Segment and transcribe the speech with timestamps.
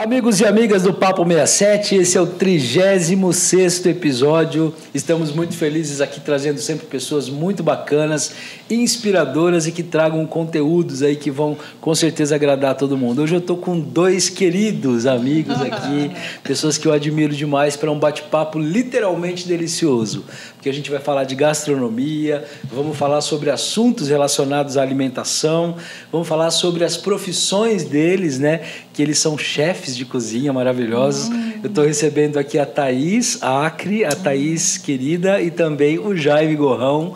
[0.00, 4.74] Amigos e amigas do Papo 67, esse é o 36 episódio.
[4.94, 8.32] Estamos muito felizes aqui trazendo sempre pessoas muito bacanas,
[8.70, 13.20] inspiradoras e que tragam conteúdos aí que vão com certeza agradar todo mundo.
[13.20, 16.10] Hoje eu estou com dois queridos amigos aqui,
[16.42, 20.24] pessoas que eu admiro demais para um bate-papo literalmente delicioso.
[20.60, 25.74] Porque a gente vai falar de gastronomia, vamos falar sobre assuntos relacionados à alimentação,
[26.12, 28.60] vamos falar sobre as profissões deles, né?
[28.92, 31.28] Que eles são chefes chefes de cozinha maravilhosos.
[31.28, 31.52] Hum.
[31.62, 37.14] Eu estou recebendo aqui a Thaís Acre, a Thaís querida, e também o Jaime Gorrão,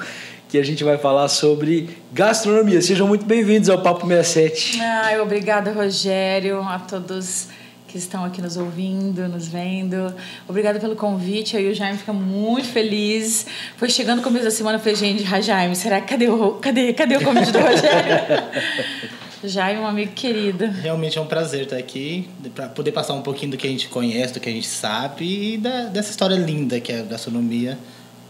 [0.49, 2.81] que a gente vai falar sobre gastronomia.
[2.81, 4.81] Sejam muito bem-vindos ao Papo 67.
[4.81, 7.49] Ai, obrigada, Rogério, a todos
[7.95, 10.13] que estão aqui nos ouvindo, nos vendo.
[10.49, 11.57] Obrigada pelo convite.
[11.57, 13.47] Aí o Jaime fica muito feliz.
[13.77, 16.93] Foi chegando no começo da semana, eu falei, gente, Jaime, será que cadê o, cadê,
[16.93, 18.43] cadê o convite do Rogério?
[19.45, 20.67] Jaime, um amigo querido.
[20.67, 23.87] Realmente é um prazer estar aqui, para poder passar um pouquinho do que a gente
[23.87, 27.79] conhece, do que a gente sabe e da, dessa história linda que é a gastronomia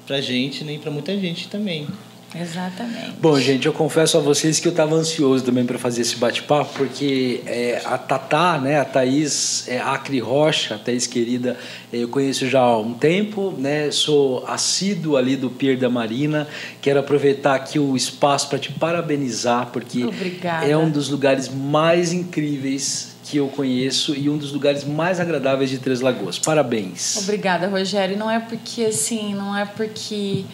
[0.06, 1.88] pra gente né, e pra muita gente também.
[2.34, 3.12] Exatamente.
[3.20, 6.72] Bom, gente, eu confesso a vocês que eu estava ansioso também para fazer esse bate-papo,
[6.77, 11.56] porque é, a Tatá, né, a Thaís é, Acre Rocha, a Thaís querida,
[11.92, 16.48] é, eu conheço já há um tempo, né, sou assíduo ali do Pier da Marina.
[16.82, 20.66] Quero aproveitar aqui o espaço para te parabenizar, porque Obrigada.
[20.66, 25.70] é um dos lugares mais incríveis que eu conheço e um dos lugares mais agradáveis
[25.70, 26.38] de Três Lagoas.
[26.38, 27.16] Parabéns.
[27.16, 28.18] Obrigada, Rogério.
[28.18, 30.44] Não é porque assim, não é porque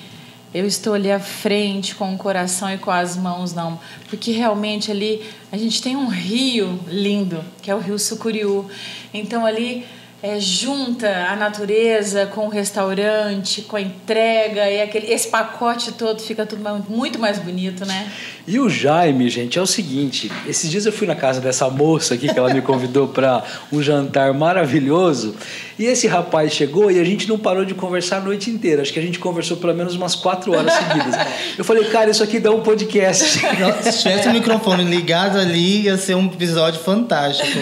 [0.52, 3.78] eu estou ali à frente com o coração e com as mãos, não.
[4.08, 8.68] Porque realmente ali a gente tem um rio lindo, que é o Rio Sucuriú.
[9.14, 9.86] Então ali
[10.22, 16.20] é, junta a natureza com o restaurante, com a entrega e aquele, esse pacote todo
[16.20, 18.10] fica tudo muito mais bonito, né?
[18.46, 22.14] E o Jaime, gente, é o seguinte: esses dias eu fui na casa dessa moça
[22.14, 25.34] aqui que ela me convidou para um jantar maravilhoso.
[25.78, 28.82] E esse rapaz chegou e a gente não parou de conversar a noite inteira.
[28.82, 31.14] Acho que a gente conversou pelo menos umas quatro horas seguidas.
[31.56, 33.24] Eu falei, cara, isso aqui dá um podcast.
[33.24, 37.58] Se tivesse o microfone ligado ali, ia ser um episódio fantástico.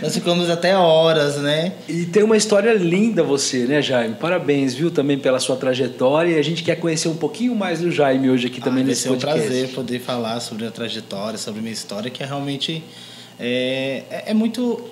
[0.00, 1.72] Nós ficamos até horas, né?
[1.86, 4.14] E tem uma história linda você, né, Jaime?
[4.14, 6.32] Parabéns, viu, também pela sua trajetória.
[6.32, 9.08] E a gente quer conhecer um pouquinho mais do Jaime hoje aqui também ah, nesse
[9.08, 9.38] podcast.
[9.38, 12.82] É um prazer poder falar sobre a trajetória, sobre a minha história, que é realmente
[13.38, 14.82] é, é, é muito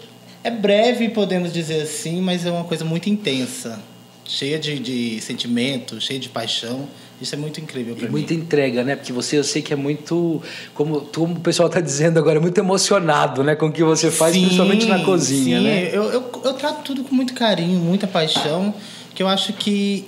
[0.45, 3.81] é breve, podemos dizer assim, mas é uma coisa muito intensa,
[4.25, 6.89] cheia de, de sentimento, cheia de paixão.
[7.21, 8.11] Isso é muito incrível para mim.
[8.11, 8.95] Muita entrega, né?
[8.95, 10.43] Porque você, eu sei que é muito,
[10.75, 13.55] como, como o pessoal está dizendo agora, muito emocionado, né?
[13.55, 15.65] Com o que você faz, sim, principalmente na cozinha, sim.
[15.65, 15.89] né?
[15.93, 18.75] Eu, eu, eu trato tudo com muito carinho, muita paixão,
[19.15, 20.07] que eu acho que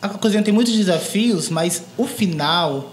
[0.00, 2.92] a cozinha tem muitos desafios, mas o final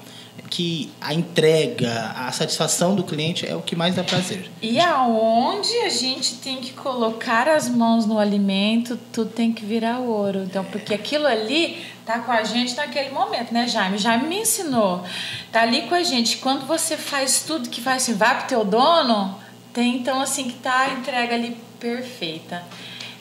[0.49, 4.51] que a entrega, a satisfação do cliente é o que mais dá prazer.
[4.61, 9.99] E aonde a gente tem que colocar as mãos no alimento, tudo tem que virar
[9.99, 10.43] ouro.
[10.43, 13.97] Então, porque aquilo ali tá com a gente naquele momento, né, Jaime?
[13.97, 15.03] Jaime me ensinou.
[15.51, 16.37] Tá ali com a gente.
[16.37, 19.37] Quando você faz tudo que faz assim, vai pro teu dono,
[19.73, 22.63] tem então assim que tá a entrega ali perfeita.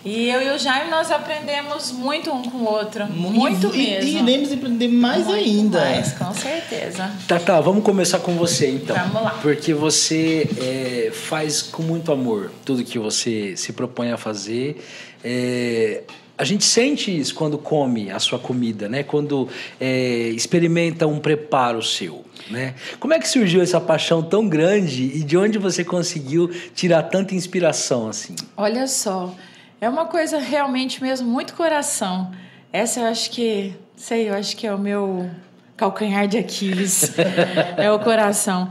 [0.05, 3.07] E eu e o Jaime, nós aprendemos muito um com o outro.
[3.07, 4.09] Muito, muito e, mesmo.
[4.09, 5.81] E iremos aprender mais muito ainda.
[5.81, 7.09] Mais, com certeza.
[7.29, 8.97] Tá, tá, vamos começar com você então.
[8.97, 9.39] Vamos lá.
[9.41, 14.85] Porque você é, faz com muito amor tudo que você se propõe a fazer.
[15.23, 16.03] É,
[16.43, 19.05] a gente sente isso quando come a sua comida, né?
[19.05, 19.49] Quando
[19.81, 22.75] é, experimenta um preparo seu, né?
[22.99, 27.33] Como é que surgiu essa paixão tão grande e de onde você conseguiu tirar tanta
[27.37, 28.35] inspiração assim?
[28.57, 29.33] Olha só,
[29.81, 32.33] é uma coisa realmente mesmo muito coração.
[32.73, 35.31] Essa eu acho que, sei, eu acho que é o meu
[35.77, 37.13] calcanhar de Aquiles,
[37.79, 38.69] é o coração.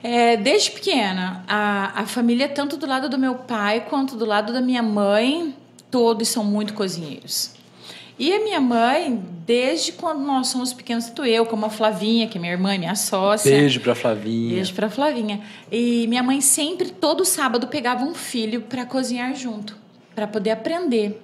[0.00, 4.52] É, desde pequena, a, a família, tanto do lado do meu pai quanto do lado
[4.52, 5.56] da minha mãe,
[5.90, 7.52] todos são muito cozinheiros.
[8.18, 12.36] E a minha mãe, desde quando nós somos pequenos, tanto eu como a Flavinha, que
[12.36, 13.50] é minha irmã, minha sócia.
[13.50, 14.54] Beijo pra Flavinha.
[14.56, 15.40] Beijo pra Flavinha.
[15.72, 19.80] E minha mãe sempre, todo sábado, pegava um filho para cozinhar junto
[20.14, 21.18] para poder aprender.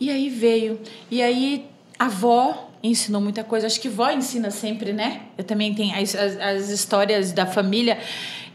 [0.00, 0.80] E aí veio.
[1.10, 1.66] E aí
[1.98, 3.66] a avó ensinou muita coisa.
[3.66, 5.22] Acho que vó ensina sempre, né?
[5.36, 7.98] Eu também tenho as, as, as histórias da família.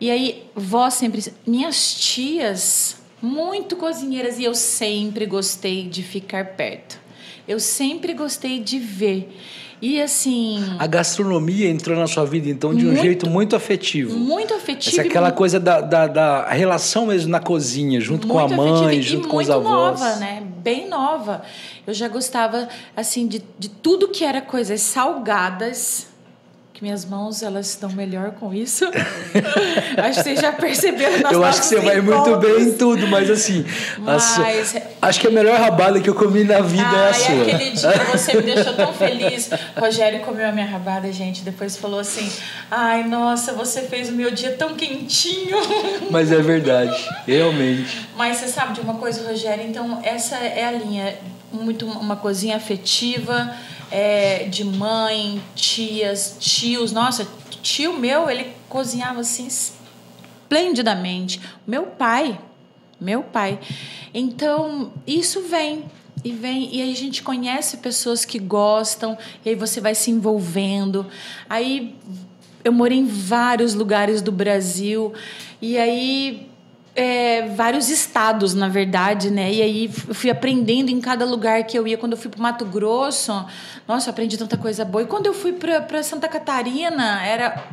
[0.01, 1.23] E aí, vó sempre.
[1.45, 6.99] Minhas tias, muito cozinheiras, e eu sempre gostei de ficar perto.
[7.47, 9.35] Eu sempre gostei de ver.
[9.81, 10.75] E assim.
[10.77, 14.17] A gastronomia entrou na sua vida, então, de um muito, jeito muito afetivo.
[14.17, 14.93] Muito afetivo.
[14.93, 19.01] Essa é aquela coisa da, da, da, relação mesmo na cozinha, junto com a mãe,
[19.01, 19.65] junto com os avós.
[19.65, 20.43] muito nova, né?
[20.57, 21.43] Bem nova.
[21.87, 26.08] Eu já gostava, assim, de, de tudo que era coisas salgadas
[26.79, 28.85] que minhas mãos elas estão melhor com isso.
[30.01, 33.05] acho que vocês já perceberam nas Eu acho que você vai muito bem em tudo,
[33.07, 33.65] mas assim,
[33.97, 34.75] mas...
[35.01, 37.41] acho que a melhor rabada que eu comi na vida ah, é a sua.
[37.41, 39.49] aquele dia você me deixou tão feliz.
[39.77, 42.31] Rogério comeu a minha rabada, gente, depois falou assim:
[42.71, 45.57] "Ai, nossa, você fez o meu dia tão quentinho".
[46.09, 46.95] Mas é verdade,
[47.27, 48.07] realmente.
[48.15, 51.17] Mas você sabe de uma coisa, Rogério, então essa é a linha
[51.51, 53.53] muito uma cozinha afetiva
[53.91, 56.91] é, de mãe, tias, tios.
[56.91, 57.27] Nossa,
[57.61, 61.41] tio meu, ele cozinhava assim esplendidamente.
[61.65, 62.39] Meu pai,
[62.99, 63.59] meu pai.
[64.13, 65.85] Então, isso vem
[66.23, 70.11] e vem e aí a gente conhece pessoas que gostam e aí você vai se
[70.11, 71.05] envolvendo.
[71.49, 71.95] Aí
[72.63, 75.13] eu morei em vários lugares do Brasil
[75.61, 76.48] e aí
[76.99, 79.49] é, vários estados, na verdade, né?
[79.53, 81.97] E aí fui aprendendo em cada lugar que eu ia.
[81.97, 83.45] Quando eu fui para Mato Grosso,
[83.87, 85.03] nossa, aprendi tanta coisa boa.
[85.03, 87.63] E quando eu fui para Santa Catarina, era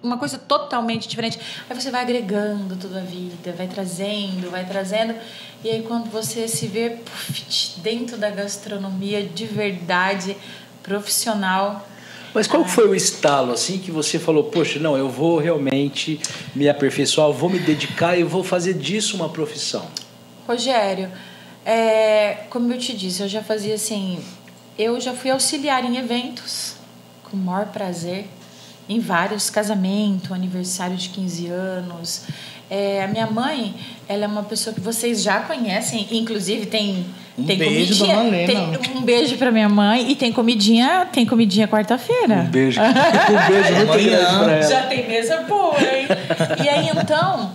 [0.00, 1.36] uma coisa totalmente diferente.
[1.68, 5.16] Aí você vai agregando toda a vida, vai trazendo, vai trazendo.
[5.64, 10.36] E aí quando você se vê puff, dentro da gastronomia de verdade,
[10.80, 11.88] profissional,
[12.36, 16.20] mas qual foi o estalo assim que você falou, poxa, não, eu vou realmente
[16.54, 19.86] me aperfeiçoar, vou me dedicar e vou fazer disso uma profissão?
[20.46, 21.10] Rogério,
[21.64, 24.22] é, como eu te disse, eu já fazia assim,
[24.78, 26.74] eu já fui auxiliar em eventos
[27.24, 28.26] com o maior prazer,
[28.86, 32.24] em vários casamentos, aniversário de 15 anos.
[32.68, 33.74] É, a minha mãe,
[34.06, 37.06] ela é uma pessoa que vocês já conhecem, inclusive tem
[37.38, 41.68] um tem beijo comidinha, tem um beijo para minha mãe e tem comidinha, tem comidinha
[41.68, 42.46] quarta-feira.
[42.46, 42.80] Um beijo.
[42.80, 44.62] um beijo muito grande pra ela.
[44.62, 46.06] Já tem mesa boa, hein?
[46.64, 47.52] E aí então,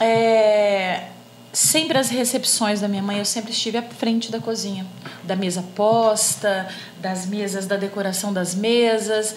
[0.00, 1.04] é,
[1.52, 4.86] sempre as recepções da minha mãe, eu sempre estive à frente da cozinha,
[5.24, 6.68] da mesa posta,
[7.00, 9.34] das mesas, da decoração das mesas.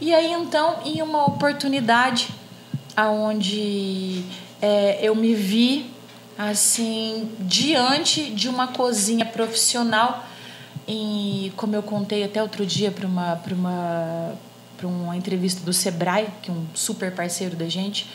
[0.00, 2.28] E aí então, em uma oportunidade
[2.96, 4.24] aonde
[4.60, 5.86] é, eu me vi
[6.38, 10.24] assim diante de uma cozinha profissional.
[10.86, 14.34] E como eu contei até outro dia para uma uma
[14.80, 18.06] uma entrevista do Sebrae que é um super parceiro da gente.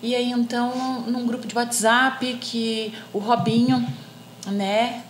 [0.00, 3.84] E aí então num grupo de WhatsApp que o Robinho
[4.46, 5.02] né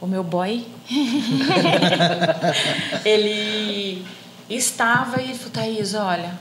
[0.00, 0.66] o meu boy
[3.06, 4.04] ele
[4.50, 6.38] estava e falou Thaís olha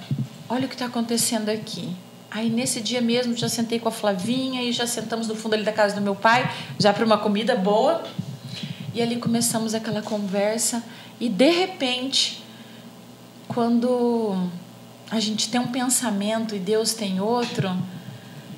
[0.50, 1.96] olha o que está acontecendo aqui
[2.34, 5.64] Aí nesse dia mesmo já sentei com a Flavinha e já sentamos no fundo ali
[5.64, 8.04] da casa do meu pai, já para uma comida boa.
[8.94, 10.84] E ali começamos aquela conversa
[11.20, 12.44] e de repente,
[13.48, 14.36] quando
[15.12, 17.72] a gente tem um pensamento e Deus tem outro,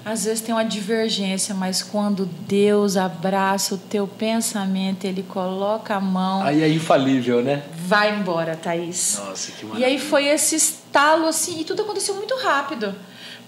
[0.05, 5.99] às vezes tem uma divergência, mas quando Deus abraça o teu pensamento, ele coloca a
[5.99, 6.43] mão.
[6.43, 7.63] Aí é infalível, né?
[7.87, 9.19] Vai embora, Thaís.
[9.19, 9.87] Nossa, que maravilha.
[9.87, 12.95] E aí foi esse estalo assim, e tudo aconteceu muito rápido.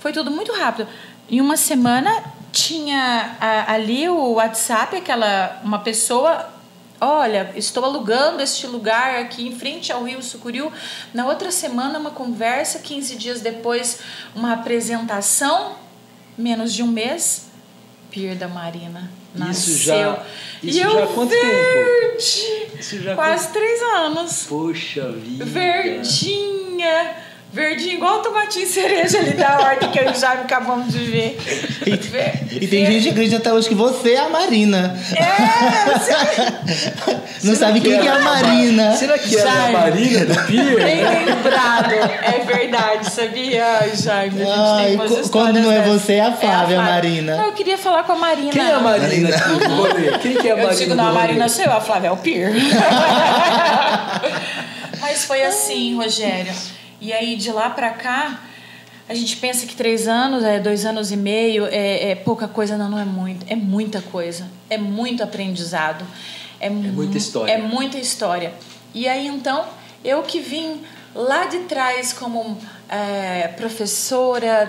[0.07, 0.87] Foi tudo muito rápido.
[1.29, 2.23] Em uma semana
[2.53, 3.35] tinha
[3.67, 6.47] ali o WhatsApp, aquela uma pessoa,
[7.01, 10.71] olha, estou alugando este lugar aqui em frente ao Rio Sucuriú.
[11.13, 13.99] Na outra semana uma conversa, 15 dias depois
[14.33, 15.75] uma apresentação,
[16.37, 17.47] menos de um mês,
[18.09, 19.11] Pier da Marina.
[19.35, 19.73] Nasceu.
[19.73, 20.23] Isso já,
[20.63, 22.79] isso e já eu quanto verde, tempo?
[22.79, 24.45] Isso já quase três anos.
[24.47, 25.43] Poxa vida.
[25.43, 30.99] Verdinha Verdinho, igual o tomatinho cereja ali da horta que eu já me acabamos de
[30.99, 31.37] ver.
[31.85, 34.95] E, e tem gente que acredita até hoje que você é a Marina.
[35.15, 35.27] É!
[37.43, 38.95] Não Será sabe que quem que é a Marina.
[38.95, 39.71] Será que é a.
[39.71, 40.75] Marina do Pier?
[40.75, 41.93] Bem lembrado.
[41.93, 43.65] É verdade, sabia?
[43.81, 44.97] Ai, Jaime, a gente Ai,
[45.31, 47.37] quando não é você, é a Flávia, Marina.
[47.37, 48.51] Não, eu queria falar com a Marina.
[48.51, 49.29] Quem é a Marina
[49.69, 50.17] rolê?
[50.19, 51.13] Quem que é a Marina Eu digo, não, a?
[51.13, 52.51] Marina sou eu, a Flávia é o Pier.
[54.99, 56.53] Mas foi assim, Rogério.
[56.99, 58.41] E aí, de lá pra cá,
[59.07, 62.77] a gente pensa que três anos, é dois anos e meio, é, é pouca coisa.
[62.77, 63.45] Não, não é muito.
[63.49, 64.47] É muita coisa.
[64.69, 66.05] É muito aprendizado.
[66.59, 67.51] É, muita história.
[67.51, 68.53] É muita história.
[68.93, 69.65] E aí, então,
[70.03, 70.81] eu que vim
[71.13, 72.57] lá de trás como
[72.89, 74.67] é, professora,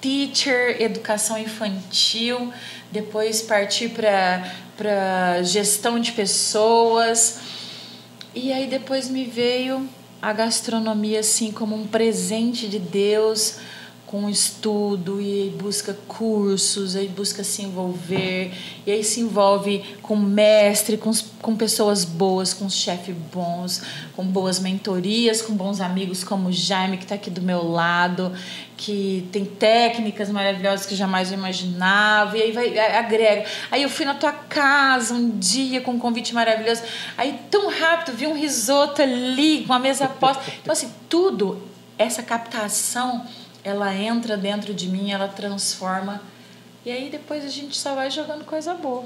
[0.00, 2.52] teacher, educação infantil,
[2.90, 7.38] depois parti para gestão de pessoas.
[8.34, 9.88] E aí depois me veio
[10.20, 13.58] a gastronomia assim como um presente de Deus,
[14.06, 18.52] com estudo e busca cursos, aí busca se envolver,
[18.86, 21.10] e aí se envolve com mestre, com,
[21.42, 23.82] com pessoas boas, com chefes bons,
[24.14, 28.32] com boas mentorias, com bons amigos como o Jaime, que está aqui do meu lado,
[28.76, 33.44] que tem técnicas maravilhosas que jamais eu imaginava, e aí vai, agrega.
[33.72, 36.82] Aí eu fui na tua casa um dia com um convite maravilhoso,
[37.18, 40.44] aí tão rápido vi um risoto ali, com a mesa posta.
[40.62, 41.60] Então, assim, tudo
[41.98, 43.26] essa captação,
[43.66, 46.22] ela entra dentro de mim, ela transforma.
[46.84, 49.04] E aí depois a gente só vai jogando coisa boa.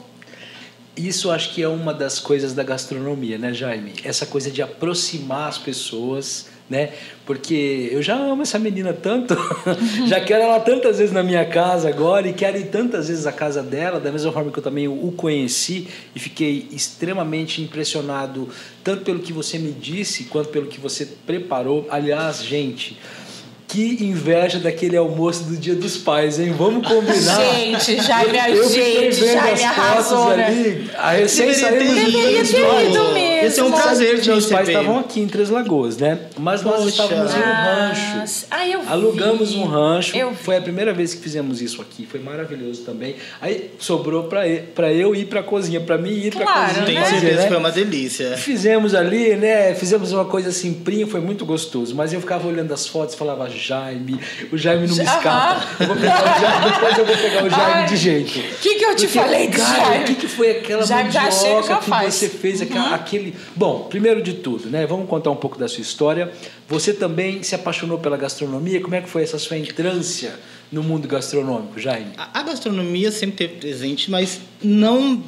[0.94, 3.94] Isso acho que é uma das coisas da gastronomia, né, Jaime?
[4.04, 6.92] Essa coisa de aproximar as pessoas, né?
[7.24, 9.34] Porque eu já amo essa menina tanto,
[10.06, 13.32] já quero ela tantas vezes na minha casa agora e quero ir tantas vezes à
[13.32, 18.50] casa dela, da mesma forma que eu também o conheci e fiquei extremamente impressionado
[18.84, 21.86] tanto pelo que você me disse quanto pelo que você preparou.
[21.90, 22.98] Aliás, gente,
[23.70, 26.52] que inveja daquele almoço do Dia dos Pais, hein?
[26.58, 27.40] Vamos combinar.
[27.40, 30.46] Gente, Jaime, eu, gente, Jaime arrasou, né?
[30.46, 30.90] ali.
[30.98, 33.46] A recém saímos do Deveria ter ido mesmo.
[33.46, 36.18] Esse é um prazer de Meus pais estavam aqui em Três Lagoas, né?
[36.36, 36.88] Mas nós Poxa.
[36.88, 38.46] estávamos em um rancho.
[38.50, 38.88] Ah, eu vi.
[38.88, 40.16] Alugamos um rancho.
[40.16, 42.06] Eu Foi a primeira vez que fizemos isso aqui.
[42.06, 43.14] Foi maravilhoso também.
[43.40, 46.86] Aí sobrou para eu ir para a cozinha, para mim ir para a cozinha.
[46.86, 47.42] Tenho certeza né?
[47.42, 48.36] que foi uma delícia.
[48.36, 49.74] Fizemos ali, né?
[49.74, 51.94] Fizemos uma coisa simplinha, foi muito gostoso.
[51.94, 54.18] Mas eu ficava olhando as fotos e falava, Jaime,
[54.50, 55.66] o Jaime não me escapa.
[55.78, 58.38] Eu vou pegar o Jaime, depois eu vou pegar o Jaime Ai, de jeito.
[58.38, 60.04] O que, que eu te Porque, falei de cara, Jaime?
[60.04, 62.94] O que, que foi aquela Jaime mandioca que, que você fez, uhum.
[62.94, 63.36] aquele...
[63.54, 64.86] Bom, primeiro de tudo, né?
[64.86, 66.32] Vamos contar um pouco da sua história.
[66.68, 68.80] Você também se apaixonou pela gastronomia.
[68.80, 70.34] Como é que foi essa sua entrância
[70.72, 72.12] no mundo gastronômico, Jaime?
[72.16, 75.22] A, a gastronomia sempre teve presente, mas não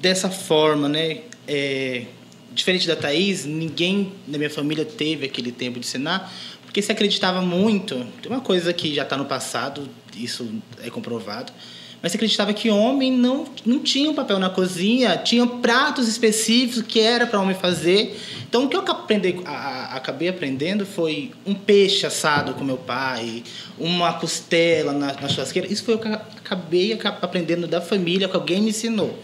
[0.00, 1.18] dessa forma, né?
[1.46, 2.04] É,
[2.52, 6.32] diferente da Thaís, ninguém na minha família teve aquele tempo de ensinar,
[6.70, 7.96] porque se acreditava muito.
[8.22, 10.48] Tem uma coisa que já está no passado, isso
[10.80, 11.52] é comprovado.
[12.00, 16.82] Mas se acreditava que homem não, não tinha um papel na cozinha, tinha pratos específicos
[16.82, 18.16] que era para homem fazer.
[18.48, 23.42] Então, o que eu aprendi, a, acabei aprendendo foi um peixe assado com meu pai,
[23.76, 25.66] uma costela na, na churrasqueira.
[25.66, 29.18] Isso foi o que eu acabei aprendendo da família, que alguém me ensinou.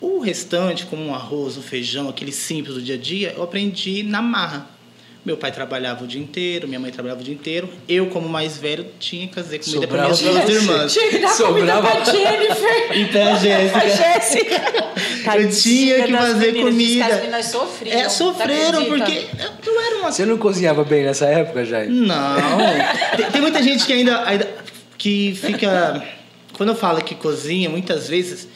[0.00, 4.02] O restante, como um arroz, um feijão, aquele simples do dia a dia, eu aprendi
[4.02, 4.72] na marra.
[5.24, 7.66] Meu pai trabalhava o dia inteiro, minha mãe trabalhava o dia inteiro.
[7.88, 10.92] Eu, como mais velho, tinha que fazer comida para minhas duas irmãs.
[10.92, 11.88] Tinha que dar Sobrava...
[11.88, 12.74] comida pra Jennifer.
[12.94, 13.78] E pra Jéssica.
[13.78, 15.34] A Jéssica.
[15.40, 17.06] eu tinha que fazer meninas, comida.
[17.06, 17.98] As meninas sofriam.
[17.98, 19.26] É, sofreram, porque
[19.64, 20.12] não era uma...
[20.12, 21.90] Você não cozinhava bem nessa época, Jair?
[21.90, 22.36] Não.
[23.16, 24.48] tem, tem, muita gente que ainda, ainda...
[24.98, 26.04] que fica...
[26.52, 28.46] Quando eu falo que cozinha, muitas vezes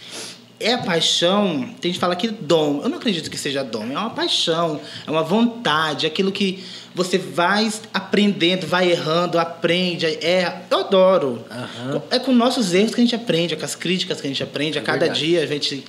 [0.60, 2.80] é a paixão, tem gente que fala que dom.
[2.82, 6.64] Eu não acredito que seja dom, é uma paixão, é uma vontade, é aquilo que
[6.94, 10.06] você vai aprendendo, vai errando, aprende.
[10.06, 11.44] É, eu adoro.
[11.50, 12.02] Uhum.
[12.10, 14.42] É com nossos erros que a gente aprende, é com as críticas que a gente
[14.42, 14.78] aprende.
[14.78, 15.20] A é cada verdade.
[15.20, 15.84] dia a gente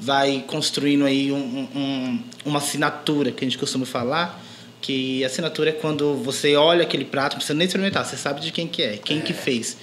[0.00, 4.42] vai construindo aí um, um, uma assinatura que a gente costuma falar.
[4.80, 8.52] Que assinatura é quando você olha aquele prato, não precisa nem experimentar, você sabe de
[8.52, 9.20] quem que é, quem é.
[9.22, 9.78] que fez.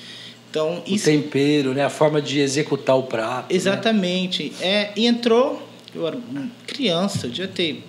[0.52, 1.06] Então, o isso...
[1.06, 1.86] tempero, né?
[1.86, 3.50] a forma de executar o prato.
[3.50, 3.56] Né?
[3.56, 4.54] Exatamente.
[4.60, 4.68] Né?
[4.68, 5.66] É, e entrou,
[5.96, 6.18] eu era
[6.68, 7.84] criança, eu devia ter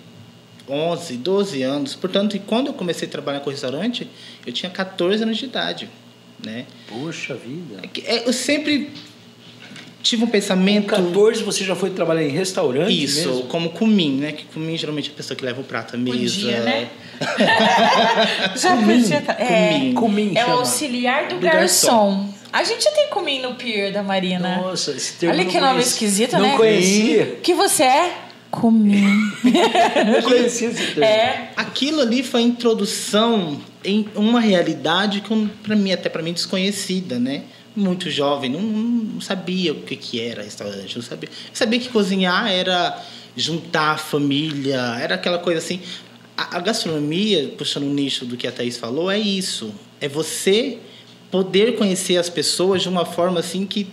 [0.68, 1.94] 11, 12 anos.
[1.96, 4.08] Portanto, quando eu comecei a trabalhar com restaurante,
[4.46, 5.90] eu tinha 14 anos de idade.
[6.44, 6.66] Né?
[6.88, 7.82] Poxa vida.
[7.82, 8.90] É, é eu sempre
[10.02, 10.94] tive um pensamento.
[10.94, 13.02] Com 14 você já foi trabalhar em restaurante?
[13.02, 13.42] Isso, mesmo?
[13.44, 14.32] como cumim, né?
[14.32, 16.16] Que cumim geralmente é a pessoa que leva o prato à mesa.
[16.18, 16.88] Podia, né?
[18.56, 19.16] já podia.
[19.38, 21.86] É, cumim, é o auxiliar do, do garçom.
[21.86, 22.31] garçom.
[22.52, 24.56] A gente tem cumim no pier da Marina.
[24.56, 26.48] Nossa, esse termo Olha que nome esquisito, não né?
[26.50, 27.38] Não conhecia.
[27.42, 28.14] Que você é?
[28.50, 29.00] Cumim.
[29.42, 31.04] não conhecia esse termo.
[31.04, 31.50] É.
[31.56, 37.18] Aquilo ali foi a introdução em uma realidade que para mim até para mim desconhecida,
[37.18, 37.44] né?
[37.74, 41.30] Muito jovem, não, não, sabia o que que era restaurante, não sabia.
[41.30, 43.02] Eu sabia que cozinhar era
[43.34, 45.80] juntar a família, era aquela coisa assim.
[46.36, 49.74] A, a gastronomia, puxando o nicho do que a Thaís falou, é isso.
[50.02, 50.78] É você
[51.32, 53.88] poder conhecer as pessoas de uma forma assim que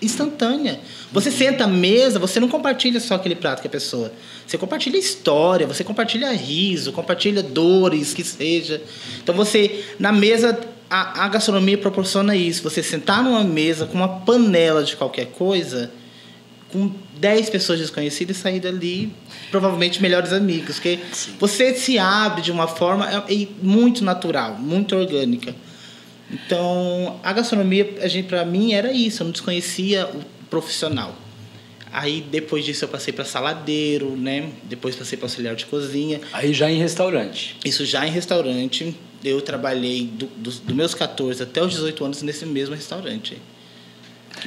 [0.00, 0.80] instantânea.
[1.12, 4.10] Você senta à mesa, você não compartilha só aquele prato com a pessoa.
[4.46, 8.80] Você compartilha história, você compartilha riso, compartilha dores, que seja.
[9.22, 12.62] Então você, na mesa, a, a gastronomia proporciona isso.
[12.62, 15.90] Você sentar numa mesa com uma panela de qualquer coisa,
[16.72, 19.12] com 10 pessoas desconhecidas e sair dali
[19.50, 20.76] provavelmente melhores amigos.
[20.76, 21.32] Porque Sim.
[21.38, 25.54] você se abre de uma forma é, é muito natural, muito orgânica.
[26.30, 31.16] Então, a gastronomia, a gente para mim era isso, eu não desconhecia o profissional.
[31.90, 34.50] Aí depois disso eu passei para saladeiro, né?
[34.64, 36.20] Depois passei para auxiliar de cozinha.
[36.32, 37.56] Aí já em restaurante.
[37.64, 38.94] Isso já em restaurante.
[39.24, 43.38] Eu trabalhei dos do, do meus 14 até os 18 anos nesse mesmo restaurante.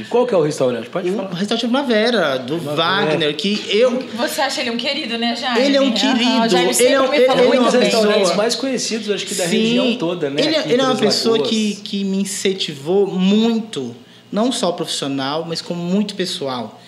[0.09, 0.89] Qual que é o restaurante?
[0.89, 1.31] Pode o falar.
[1.31, 3.99] O restaurante Primavera, do Wagner, que eu...
[4.15, 5.61] Você acha ele um querido, né, Jaime?
[5.65, 6.19] Ele é um querido.
[6.19, 6.55] Uhum, ele,
[6.85, 9.95] é, um, ele, ele é um dos restaurantes mais conhecidos, acho que, da Sim, região
[9.97, 10.41] toda, né?
[10.41, 13.95] Ele, é, ele é uma pessoa que, que me incentivou muito,
[14.31, 16.81] não só profissional, mas como muito pessoal.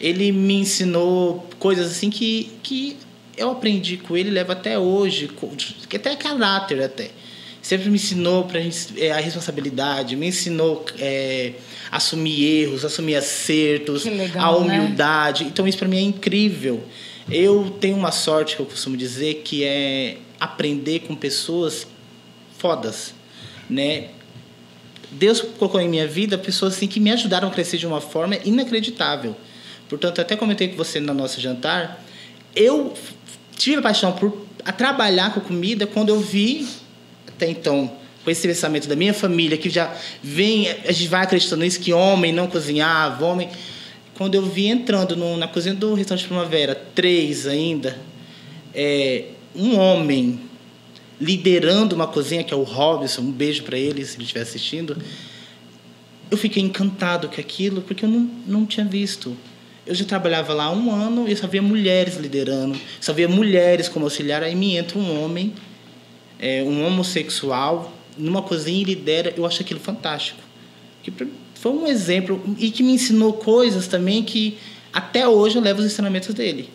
[0.00, 2.96] Ele me ensinou coisas assim que, que
[3.36, 5.30] eu aprendi com ele, levo até hoje,
[5.88, 7.10] que até caráter até
[7.66, 11.54] sempre me ensinou pra gente, é, a responsabilidade, me ensinou é,
[11.90, 15.42] assumir erros, assumir acertos, legal, a humildade.
[15.42, 15.50] Né?
[15.52, 16.84] Então isso para mim é incrível.
[17.28, 21.88] Eu tenho uma sorte que eu costumo dizer que é aprender com pessoas
[22.56, 23.12] fodas,
[23.68, 24.10] né?
[25.10, 28.36] Deus colocou em minha vida pessoas assim que me ajudaram a crescer de uma forma
[28.44, 29.34] inacreditável.
[29.88, 32.00] Portanto, até comentei com você no nosso jantar,
[32.54, 32.94] eu
[33.56, 36.85] tive a paixão por a trabalhar com comida quando eu vi
[37.36, 37.90] até então
[38.24, 41.92] com esse pensamento da minha família que já vem a gente vai acreditando nisso que
[41.92, 43.48] homem não cozinhava homem
[44.14, 47.96] quando eu vi entrando no, na cozinha do restaurante Primavera três ainda
[48.74, 50.40] é, um homem
[51.20, 54.96] liderando uma cozinha que é o Robson um beijo para ele se ele estiver assistindo
[56.30, 59.36] eu fiquei encantado com aquilo porque eu não, não tinha visto
[59.86, 64.04] eu já trabalhava lá um ano e só via mulheres liderando, só via mulheres como
[64.04, 64.42] auxiliar.
[64.42, 65.54] Aí me entra um homem,
[66.38, 69.32] é, um homossexual, numa cozinha e lidera.
[69.36, 70.40] Eu acho aquilo fantástico.
[71.02, 71.12] Que
[71.54, 74.58] foi um exemplo e que me ensinou coisas também que
[74.92, 76.68] até hoje eu levo os ensinamentos dele.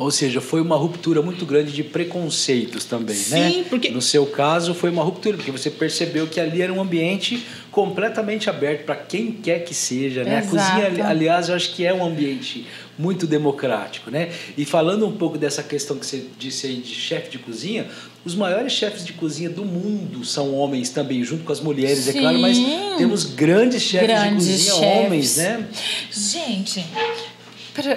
[0.00, 3.50] Ou seja, foi uma ruptura muito grande de preconceitos também, Sim, né?
[3.50, 3.90] Sim, porque...
[3.90, 8.48] No seu caso, foi uma ruptura, porque você percebeu que ali era um ambiente completamente
[8.48, 10.38] aberto para quem quer que seja, né?
[10.38, 10.56] Exato.
[10.56, 12.66] A cozinha, aliás, eu acho que é um ambiente
[12.98, 14.30] muito democrático, né?
[14.56, 17.86] E falando um pouco dessa questão que você disse aí de chefe de cozinha,
[18.24, 22.10] os maiores chefes de cozinha do mundo são homens também, junto com as mulheres, Sim.
[22.10, 22.58] é claro, mas
[22.98, 25.06] temos grandes chefes Grandes de cozinha chefes.
[25.06, 25.66] homens, né?
[26.12, 26.86] Gente,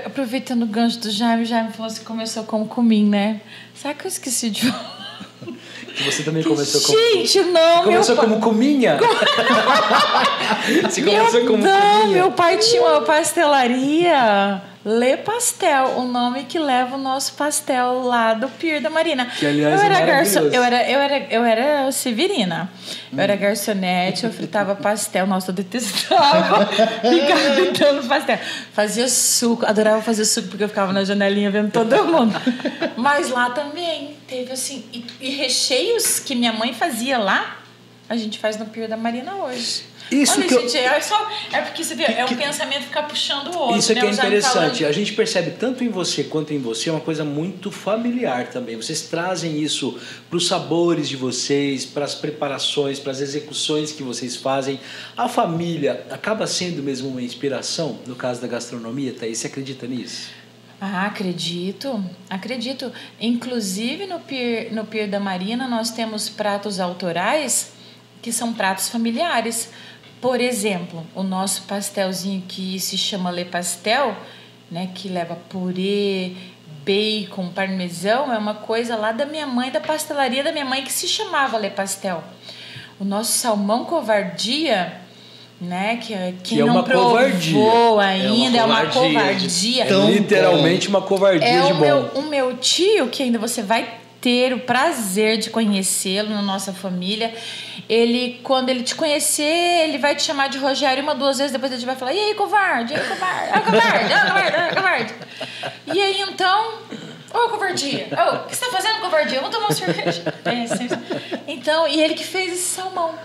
[0.05, 3.41] aproveitando o gancho do Jaime, o Jaime falou assim, começou como comim, né?
[3.75, 4.73] Sabe que eu esqueci de
[5.93, 8.97] Que você também começou como Gente, não, Começou meu como cominha?
[10.83, 12.17] Você começou meu, como não, cominha?
[12.17, 18.33] meu pai tinha uma pastelaria Le Pastel, o nome que leva o nosso pastel lá
[18.33, 19.25] do Pier da Marina.
[19.27, 20.55] Que, aliás, eu é era garçom, maravilhoso.
[20.55, 22.69] eu era eu era eu era severina.
[23.11, 26.65] Eu era garçonete, eu fritava pastel, nossa, eu detestava
[26.99, 28.37] ficar fritando pastel.
[28.73, 32.33] Fazia suco, adorava fazer suco porque eu ficava na janelinha vendo todo mundo.
[32.97, 37.62] Mas lá também teve assim, e, e recheios que minha mãe fazia lá,
[38.13, 39.83] a gente faz no Pier da Marina hoje.
[40.11, 43.03] Isso Olha, que eu- gente, é, só, é porque você vê, é um pensamento ficar
[43.03, 43.77] puxando o outro.
[43.79, 44.01] Isso é né?
[44.01, 44.53] que é interessante.
[44.79, 48.75] falando- A gente percebe tanto em você quanto em você uma coisa muito familiar também.
[48.75, 49.97] Vocês trazem isso
[50.29, 54.79] para os sabores de vocês, para as preparações, para as execuções que vocês fazem.
[55.17, 59.37] A família acaba sendo mesmo uma inspiração no caso da gastronomia, Thaís?
[59.39, 60.27] Você acredita nisso?
[60.81, 62.91] Ah, acredito, acredito.
[63.19, 67.71] Inclusive no Pier, no Pier da Marina nós temos pratos autorais
[68.23, 69.69] que são pratos familiares.
[70.19, 74.15] Por exemplo, o nosso pastelzinho que se chama Le Pastel,
[74.71, 76.31] né, que leva purê,
[76.85, 80.91] bacon, parmesão, é uma coisa lá da minha mãe, da pastelaria da minha mãe que
[80.91, 82.23] se chamava Le Pastel.
[82.99, 84.93] O nosso salmão covardia,
[85.59, 87.99] né, que é- quem Que é não uma provou covardia.
[87.99, 89.83] ainda é uma covardia covardia.
[89.83, 91.79] É Tão literalmente uma covardia É de o bom.
[91.81, 93.87] meu, o meu tio, que ainda você vai
[94.21, 97.33] ter o prazer de conhecê-lo na nossa família.
[97.89, 101.71] Ele, quando ele te conhecer, ele vai te chamar de Rogério uma, duas vezes, depois
[101.71, 102.93] ele vai falar: e aí, covarde?
[102.93, 103.49] E aí, covarde?
[103.51, 104.13] Ah, covarde?
[104.13, 104.55] Ah, covarde?
[104.55, 105.13] Ah, covarde?
[105.93, 106.73] E aí, então.
[107.33, 108.07] Ô, covardia!
[108.11, 109.39] Ô, o que você tá fazendo, covardia?
[109.39, 110.33] Vamos tomar uma cerveja.
[110.45, 110.99] É, sempre.
[111.47, 113.15] Então, e ele que fez esse salmão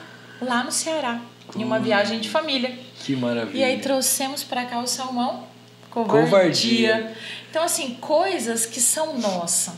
[0.41, 1.21] lá no Ceará,
[1.55, 2.79] em uma viagem de família.
[3.01, 3.59] Que maravilha.
[3.59, 5.47] E aí trouxemos para cá o salmão,
[5.91, 6.25] covardia.
[6.25, 7.17] Covardia.
[7.51, 9.77] Então, assim, coisas que são nossa.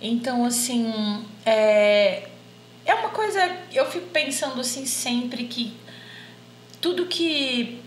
[0.00, 2.28] Então, assim, é,
[2.90, 3.40] é uma coisa.
[3.72, 5.74] Eu fico pensando assim sempre que
[6.80, 7.80] tudo que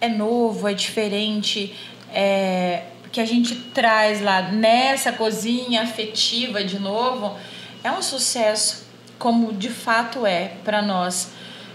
[0.00, 1.74] é novo, é diferente,
[2.12, 7.36] é, que a gente traz lá nessa cozinha afetiva de novo,
[7.82, 8.86] é um sucesso,
[9.18, 11.30] como de fato é para nós.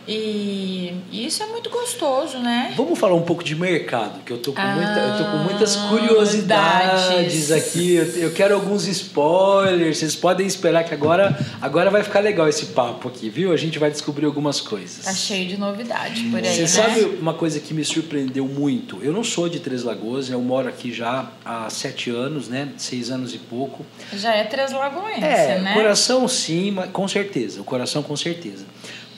[0.08, 2.74] E isso é muito gostoso, né?
[2.76, 5.78] Vamos falar um pouco de mercado, que eu tô com, muita, eu tô com muitas
[5.78, 7.52] Ah, curiosidades verdades.
[7.52, 7.96] aqui.
[7.96, 9.98] Eu, eu quero alguns spoilers.
[9.98, 13.52] Vocês podem esperar que agora, agora vai ficar legal esse papo aqui, viu?
[13.54, 15.06] A gente vai descobrir algumas coisas.
[15.06, 16.68] Tá cheio de novidade por aí, Você né?
[16.68, 19.00] sabe uma coisa que me surpreendeu muito?
[19.02, 22.70] Eu não sou de Três Lagoas, eu moro aqui já há sete anos, né?
[22.78, 23.86] Seis anos e pouco.
[24.14, 25.72] Já é Três Lagoense, É, né?
[25.72, 27.62] o coração sim, mas com certeza.
[27.62, 28.66] O coração com certeza.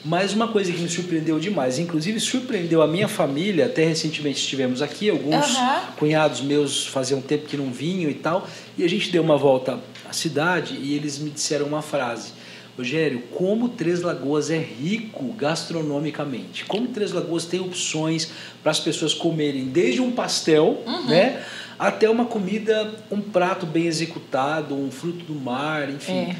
[0.06, 4.80] Mas uma coisa que me surpreendeu demais, inclusive surpreendeu a minha família, até recentemente estivemos
[4.80, 5.80] aqui, alguns Aham.
[5.98, 8.46] cunhados meus faziam tempo que não vinham e tal,
[8.78, 12.30] e a gente deu uma volta à cidade e eles me disseram uma frase.
[12.78, 16.64] Rogério, como Três Lagoas é rico gastronomicamente.
[16.66, 18.30] Como Três Lagoas tem opções
[18.62, 21.06] para as pessoas comerem, desde um pastel, Uhum.
[21.06, 21.42] né,
[21.78, 26.12] até uma comida, um prato bem executado, um fruto do mar, enfim.
[26.30, 26.36] É.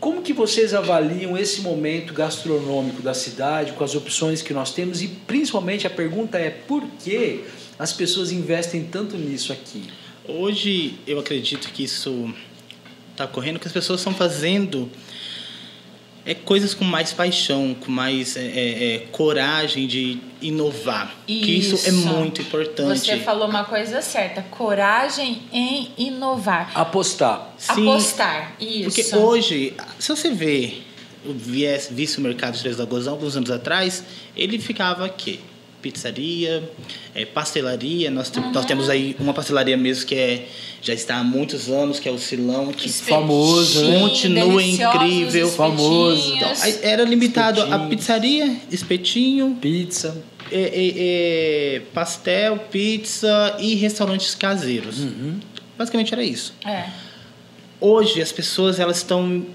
[0.00, 5.02] Como que vocês avaliam esse momento gastronômico da cidade, com as opções que nós temos
[5.02, 7.44] e principalmente a pergunta é por que
[7.78, 9.84] as pessoas investem tanto nisso aqui?
[10.26, 12.32] Hoje eu acredito que isso
[13.12, 14.90] está ocorrendo, que as pessoas estão fazendo
[16.24, 21.14] é coisas com mais paixão, com mais é, é, é coragem de inovar.
[21.26, 21.44] Isso.
[21.44, 23.00] Que isso é muito importante.
[23.00, 26.70] Você falou uma coisa certa, coragem em inovar.
[26.74, 27.52] Apostar.
[27.56, 28.84] Sim, Apostar, isso.
[28.84, 30.78] Porque hoje, se você vê
[31.24, 34.04] o viés, visse o mercado de Três Lagoas alguns anos atrás,
[34.36, 35.40] ele ficava aqui
[35.80, 36.62] pizzaria,
[37.14, 38.10] é, pastelaria.
[38.10, 38.52] Nós, uhum.
[38.52, 40.46] nós temos aí uma pastelaria mesmo que é,
[40.82, 44.00] já está há muitos anos, que é o Silão, que famoso, né?
[44.00, 46.34] continua incrível, famoso.
[46.36, 47.84] Então, era limitado espetinho.
[47.84, 55.00] a pizzaria, espetinho, pizza, é, é, é, pastel, pizza e restaurantes caseiros.
[55.00, 55.38] Uhum.
[55.76, 56.54] Basicamente era isso.
[56.64, 56.84] É.
[57.80, 59.46] Hoje as pessoas elas estão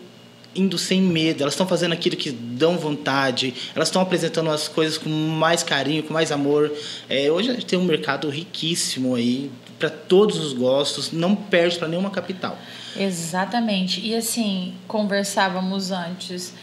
[0.55, 4.97] indo sem medo, elas estão fazendo aquilo que dão vontade, elas estão apresentando as coisas
[4.97, 6.71] com mais carinho, com mais amor.
[7.09, 11.77] É, hoje a gente tem um mercado riquíssimo aí, para todos os gostos, não perde
[11.77, 12.57] para nenhuma capital.
[12.95, 13.99] Exatamente.
[13.99, 16.53] E assim, conversávamos antes,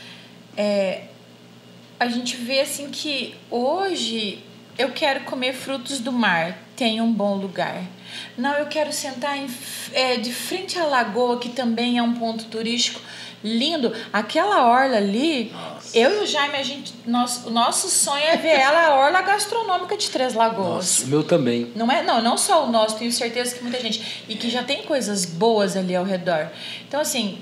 [0.57, 1.03] é,
[2.01, 4.39] a gente vê assim que hoje
[4.79, 7.85] eu quero comer frutos do mar, tem um bom lugar.
[8.37, 9.47] Não, eu quero sentar em,
[9.93, 13.01] é, de frente à lagoa, que também é um ponto turístico
[13.43, 13.93] lindo.
[14.13, 15.99] Aquela orla ali, Nossa.
[15.99, 19.23] eu e o Jaime, a gente, nosso, o nosso sonho é ver ela, a orla
[19.23, 20.75] gastronômica de Três Lagoas.
[20.75, 21.73] Nossa, o meu também.
[21.75, 24.63] Não é, não, não só o nosso, tenho certeza que muita gente e que já
[24.63, 26.49] tem coisas boas ali ao redor.
[26.87, 27.39] Então assim,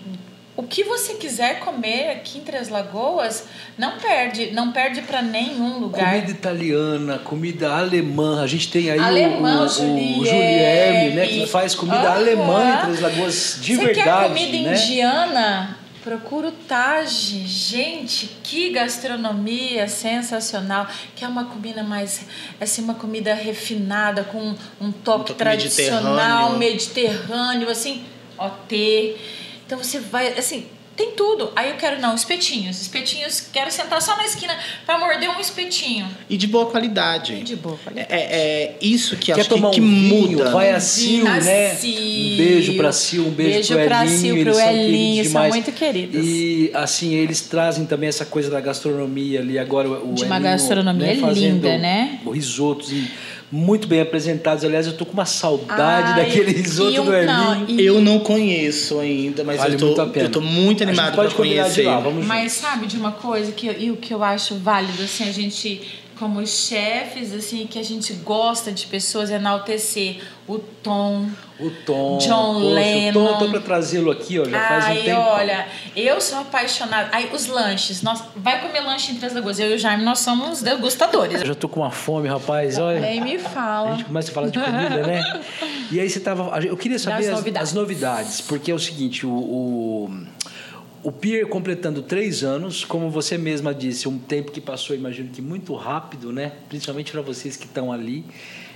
[0.60, 3.44] o que você quiser comer aqui em Três Lagoas,
[3.78, 6.10] não perde, não perde para nenhum lugar.
[6.10, 8.42] Comida italiana, comida alemã.
[8.42, 12.12] A gente tem aí alemã, o, o, o né, que faz comida uhum.
[12.12, 14.34] alemã em Três Lagoas de você verdade.
[14.34, 14.76] Quer comida né?
[14.76, 15.79] indiana?
[16.02, 17.46] Procura o Taj.
[17.46, 20.86] Gente, que gastronomia sensacional.
[21.14, 22.22] Que é uma comida mais.
[22.60, 26.58] Assim, uma comida refinada, com um toque, um tradicional, mediterrâneo.
[26.58, 28.04] mediterrâneo, assim,
[28.38, 29.16] OT.
[29.66, 30.38] Então você vai.
[30.38, 30.66] Assim,
[31.00, 31.50] tem tudo.
[31.56, 32.80] Aí eu quero, não, espetinhos.
[32.82, 36.06] Espetinhos, quero sentar só na esquina para morder um espetinho.
[36.28, 37.34] E de boa qualidade.
[37.34, 38.12] E de boa qualidade.
[38.12, 40.50] É, é isso que Quer acho tomar que, um que vinho, muda.
[40.50, 41.72] Vai a Sil, né?
[41.72, 44.18] Um beijo pra Sil, um beijo, beijo pro pra Elinho.
[44.20, 46.22] Sil, pro Elinho, são muito queridos.
[46.22, 49.58] E assim, eles trazem também essa coisa da gastronomia ali.
[49.58, 52.20] Agora o De uma Elinho, gastronomia né, linda, né?
[52.30, 53.10] Risotos e
[53.50, 54.64] muito bem apresentados.
[54.64, 57.64] Aliás, eu tô com uma saudade Ai, daquele risoto do Erlinho.
[57.68, 57.84] E...
[57.84, 60.26] Eu não conheço ainda, mas vale eu, tô, muito a pena.
[60.26, 61.86] eu tô muito animado para conhecer.
[61.86, 65.28] Lá, vamos mas sabe de uma coisa que, e o que eu acho válido, assim,
[65.28, 65.82] a gente
[66.18, 71.26] como chefes, assim, que a gente gosta de pessoas enaltecer o Tom,
[71.60, 73.24] o Tom, John poxa, Lennon.
[73.24, 75.20] O Tom, tô para trazê-lo aqui, ó, já faz Ai, um tempo.
[75.20, 77.08] olha, eu sou apaixonada.
[77.12, 79.58] Aí os lanches, nós vai comer lanche em Três Lagoas.
[79.58, 81.40] Eu e o Jaime, nós somos degustadores.
[81.40, 83.00] Eu já tô com uma fome, rapaz, olha.
[83.00, 83.90] Nem me fala.
[83.90, 85.42] A gente começa a falar de comida, né?
[85.90, 87.68] E aí você tava, eu queria saber as, novidades.
[87.68, 90.10] as novidades, porque é o seguinte, o, o
[91.02, 95.40] o Pier completando três anos, como você mesma disse, um tempo que passou, imagino que
[95.40, 96.52] muito rápido, né?
[96.68, 98.24] Principalmente para vocês que estão ali.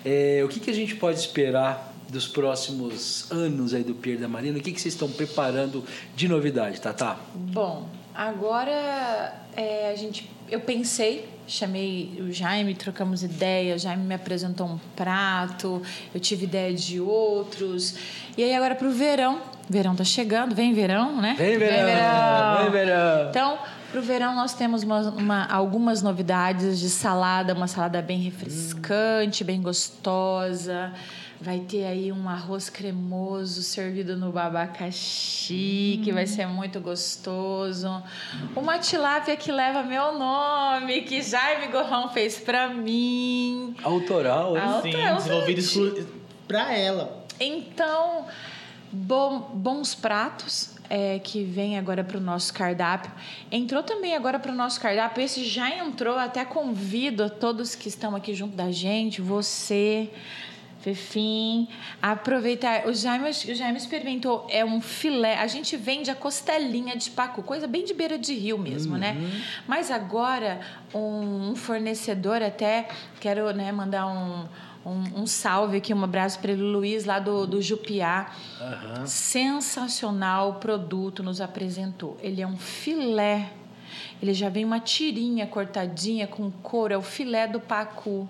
[0.05, 4.29] É, o que, que a gente pode esperar dos próximos anos aí do Pier da
[4.29, 4.57] Marina?
[4.57, 7.17] O que, que vocês estão preparando de novidade, Tata?
[7.35, 14.15] Bom, agora é, a gente, eu pensei, chamei o Jaime, trocamos ideia, o Jaime me
[14.15, 15.83] apresentou um prato,
[16.15, 17.97] eu tive ideia de outros.
[18.39, 21.35] E aí agora para o verão, verão tá chegando, vem verão, né?
[21.37, 22.63] Vem verão, vem verão.
[22.63, 23.31] Vem verão.
[23.31, 23.59] Então,
[23.91, 29.43] para o verão nós temos uma, uma, algumas novidades de salada, uma salada bem refrescante,
[29.43, 29.47] hum.
[29.47, 30.93] bem gostosa.
[31.41, 36.05] Vai ter aí um arroz cremoso servido no abacaxi, hum.
[36.05, 38.03] que vai ser muito gostoso.
[38.55, 43.75] Uma tilápia que leva meu nome, que Jaime Gorrão fez para mim.
[43.83, 44.63] Autoral, hein?
[44.83, 46.09] Sim, desenvolvido
[46.47, 47.25] para ela.
[47.41, 48.27] Então,
[48.93, 50.73] bom, bons pratos.
[50.91, 53.11] É, que vem agora para o nosso cardápio.
[53.51, 55.25] Entrou também agora para o nosso cardápio.
[55.25, 60.11] Esse já entrou, até convido a todos que estão aqui junto da gente, você,
[60.85, 61.67] Fefim,
[62.03, 62.87] aproveitar.
[62.87, 65.39] O Jaime, o Jaime experimentou, é um filé.
[65.39, 69.13] A gente vende a costelinha de pacu, coisa bem de beira de rio mesmo, né?
[69.13, 69.23] uhum.
[69.23, 69.45] né?
[69.67, 70.61] Mas agora,
[70.95, 72.87] um, fornecedor até,
[73.19, 74.47] quero né, mandar um
[74.85, 78.31] um, um, salve aqui, um abraço para ele, Luiz, lá do, do Jupiá.
[78.61, 79.07] Uhum.
[79.07, 82.19] Sensacional produto nos apresentou.
[82.21, 83.51] Ele é um filé.
[84.21, 88.29] Ele já vem uma tirinha cortadinha com couro, é o filé do pacu.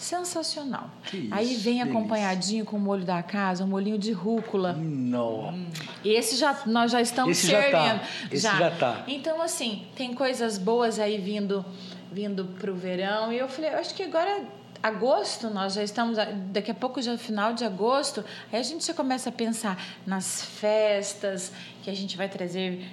[0.00, 0.90] Sensacional.
[1.04, 1.84] Que isso, Aí vem delícia.
[1.84, 4.72] acompanhadinho com o molho da casa, um molhinho de rúcula.
[4.72, 5.66] Não.
[6.04, 7.70] Esse já nós já estamos Esse já tá.
[7.70, 8.00] servindo.
[8.32, 9.04] Esse já tá.
[9.06, 11.64] Então assim, tem coisas boas aí vindo
[12.10, 14.42] vindo pro verão e eu falei, eu acho que agora
[14.82, 16.16] agosto nós já estamos
[16.50, 19.80] daqui a pouco já é final de agosto, aí a gente já começa a pensar
[20.06, 22.84] nas festas que a gente vai trazer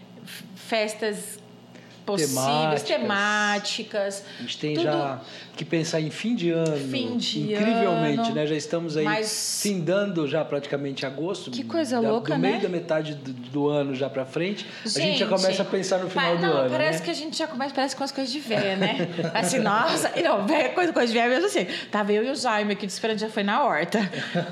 [0.56, 1.40] festas
[2.08, 2.84] possíveis, Temáticas.
[2.84, 4.24] temáticas.
[4.40, 5.20] A gente tem tudo- já
[5.56, 6.78] que pensar em fim de ano.
[6.90, 8.36] Fim de Incrivelmente, ano.
[8.36, 8.46] né?
[8.48, 11.50] Já estamos aí Mas- findando já praticamente agosto.
[11.52, 12.62] Que coisa Da- louca, Do meio né?
[12.62, 16.10] da metade do, do ano já pra frente, a gente já começa a pensar no
[16.10, 16.70] final pa- do não, ano.
[16.70, 17.06] parece né?
[17.06, 19.08] que a gente já começa, parece com as coisas de véia, né?
[19.34, 21.66] Assim, nossa, não, coisa, coisa de véia mesmo assim.
[21.92, 24.00] Tava eu e o Jaime aqui esperando, já foi na horta.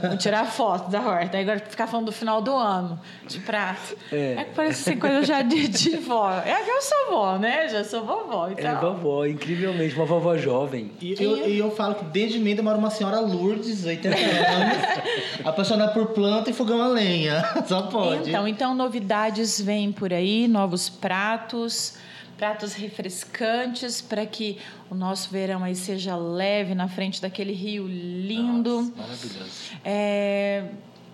[0.02, 1.38] Vamos tirar foto da horta.
[1.38, 3.96] Aí agora ficar falando do final do ano, de prato.
[4.12, 4.34] É.
[4.40, 6.32] É, que parece assim, coisa já de, de vó.
[6.44, 7.45] É que eu sou vó, né?
[7.70, 8.50] Já sou vovó.
[8.50, 10.92] Então, É vovó, incrivelmente, uma vovó jovem.
[11.02, 15.92] E eu, e eu falo que desde mim demora uma senhora Lourdes, 80 anos, apaixonada
[15.92, 17.44] por planta e fogão a lenha.
[17.68, 18.30] Só pode.
[18.30, 21.98] Então, então novidades vêm por aí, novos pratos,
[22.38, 24.58] pratos refrescantes para que
[24.90, 28.94] o nosso verão aí seja leve na frente daquele rio lindo.
[28.96, 29.72] Maravilhoso.
[29.84, 30.66] É,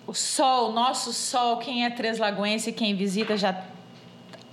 [0.07, 3.53] o sol, nosso sol, quem é Três Lagoense, quem visita já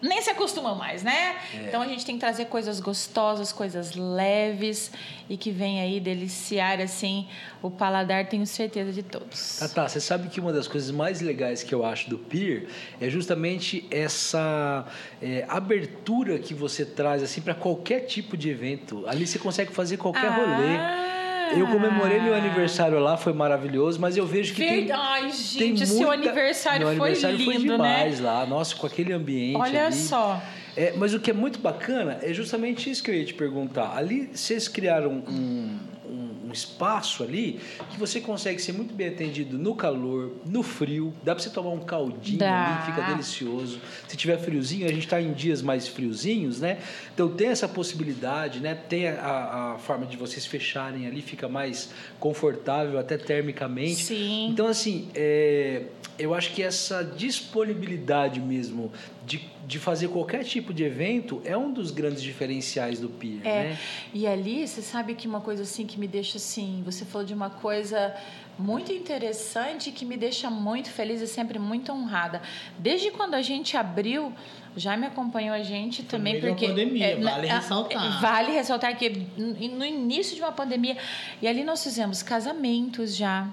[0.00, 1.36] nem se acostuma mais, né?
[1.66, 4.90] Então a gente tem que trazer coisas gostosas, coisas leves
[5.28, 7.26] e que vem aí deliciar assim
[7.62, 9.58] o paladar, tenho certeza de todos.
[9.58, 9.88] Tá, tá.
[9.88, 12.68] Você sabe que uma das coisas mais legais que eu acho do Pier
[13.00, 14.86] é justamente essa
[15.20, 19.04] é, abertura que você traz assim para qualquer tipo de evento.
[19.08, 21.17] Ali você consegue fazer qualquer rolê.
[21.56, 25.02] Eu comemorei meu aniversário lá, foi maravilhoso, mas eu vejo que tem, Verdade.
[25.02, 25.30] Ai, tem
[25.76, 28.26] gente, seu muita- aniversário, meu aniversário foi foi lindo, demais né?
[28.26, 29.56] lá, nossa, com aquele ambiente.
[29.60, 29.94] Olha ali.
[29.94, 30.42] só.
[30.76, 33.96] É, mas o que é muito bacana é justamente isso que eu ia te perguntar.
[33.96, 39.58] Ali vocês criaram um, um- um espaço ali que você consegue ser muito bem atendido
[39.58, 41.12] no calor, no frio.
[41.22, 42.82] Dá pra você tomar um caldinho Dá.
[42.82, 43.80] ali, fica delicioso.
[44.06, 46.78] Se tiver friozinho, a gente está em dias mais friozinhos, né?
[47.14, 48.74] Então tem essa possibilidade, né?
[48.74, 54.04] Tem a, a forma de vocês fecharem ali, fica mais confortável, até termicamente.
[54.04, 54.48] Sim.
[54.50, 55.82] Então, assim, é,
[56.18, 58.92] eu acho que essa disponibilidade mesmo
[59.26, 63.62] de, de fazer qualquer tipo de evento é um dos grandes diferenciais do Pier, É,
[63.70, 63.78] né?
[64.12, 67.34] e ali você sabe que uma coisa assim que me deixa assim, você falou de
[67.34, 68.14] uma coisa
[68.58, 72.42] muito interessante que me deixa muito feliz e sempre muito honrada.
[72.78, 74.32] Desde quando a gente abriu,
[74.78, 78.20] já me acompanhou a gente também porque pandemia, na- vale ressaltar.
[78.20, 80.96] Vale ressaltar que no início de uma pandemia
[81.42, 83.48] e ali nós fizemos casamentos já,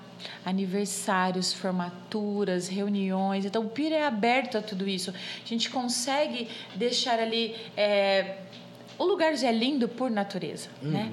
[0.45, 3.45] aniversários, formaturas, reuniões.
[3.45, 5.11] Então o Pira é aberto a tudo isso.
[5.11, 8.37] A gente consegue deixar ali é,
[8.97, 11.11] o lugar já é lindo por natureza, né?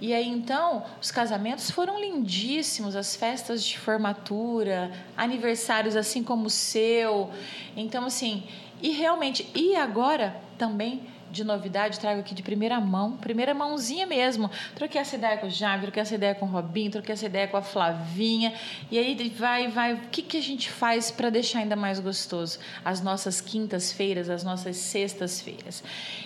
[0.00, 6.50] E aí então os casamentos foram lindíssimos, as festas de formatura, aniversários assim como o
[6.50, 7.28] seu.
[7.76, 8.44] Então assim,
[8.82, 14.50] e realmente, e agora também de novidade, trago aqui de primeira mão, primeira mãozinha mesmo.
[14.74, 17.46] Troquei essa ideia com o Jaime, troquei essa ideia com o Robinho, troquei essa ideia
[17.46, 18.54] com a Flavinha.
[18.90, 19.94] E aí vai, vai.
[19.94, 22.58] O que, que a gente faz para deixar ainda mais gostoso?
[22.84, 25.82] As nossas quintas-feiras, as nossas sextas-feiras.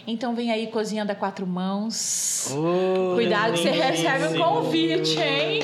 [0.06, 2.48] Então vem aí cozinhando a quatro mãos.
[2.52, 5.60] Oh, Cuidado que você recebe um convite, hein?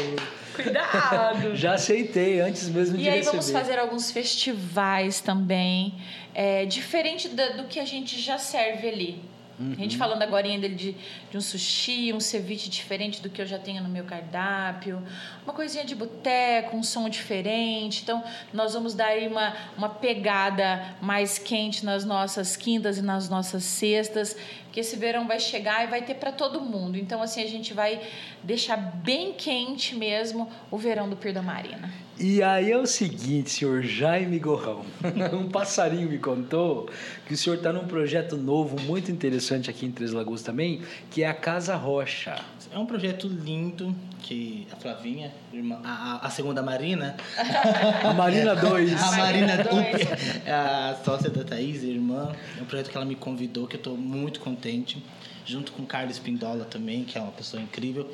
[0.57, 1.55] Cuidado!
[1.57, 3.31] Já aceitei antes mesmo de E aí receber.
[3.37, 5.95] vamos fazer alguns festivais também,
[6.35, 9.21] é, diferente da- do que a gente já serve ali.
[9.59, 9.75] A Uhum.
[9.75, 10.95] gente falando agora dele de,
[11.31, 15.03] de um sushi, um ceviche diferente do que eu já tenho no meu cardápio,
[15.45, 18.03] uma coisinha de boteco, um som diferente.
[18.03, 23.31] Então, nós vamos dar aí uma, uma pegada mais quente nas nossas quintas e nas
[23.31, 24.37] nossas sextas,
[24.77, 26.99] que esse verão vai chegar e vai ter para todo mundo.
[26.99, 27.99] Então, assim, a gente vai
[28.43, 31.91] deixar bem quente mesmo o verão do Pier da Marina.
[32.19, 34.87] E aí é o seguinte, senhor Jaime Gorrão.
[35.35, 36.89] um passarinho me contou
[37.27, 41.23] que o senhor está num projeto novo, muito interessante aqui em Três Lagoas também, que
[41.23, 42.37] é a Casa Rocha.
[42.73, 47.17] É um projeto lindo que a Flavinha, irmã- a, a- segunda Marina,
[48.03, 48.93] A Marina 2.
[49.03, 50.09] a Marina dois.
[50.47, 52.33] é a sócia da Thaís, irmã.
[52.59, 55.03] É um projeto que ela me convidou, que eu estou muito contente.
[55.45, 58.11] Junto com o Carlos Pindola também, que é uma pessoa incrível.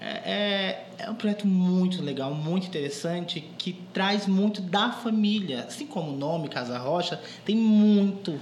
[0.00, 5.64] É, é, é um projeto muito legal, muito interessante, que traz muito da família.
[5.68, 8.38] Assim como o nome Casa Rocha, tem muito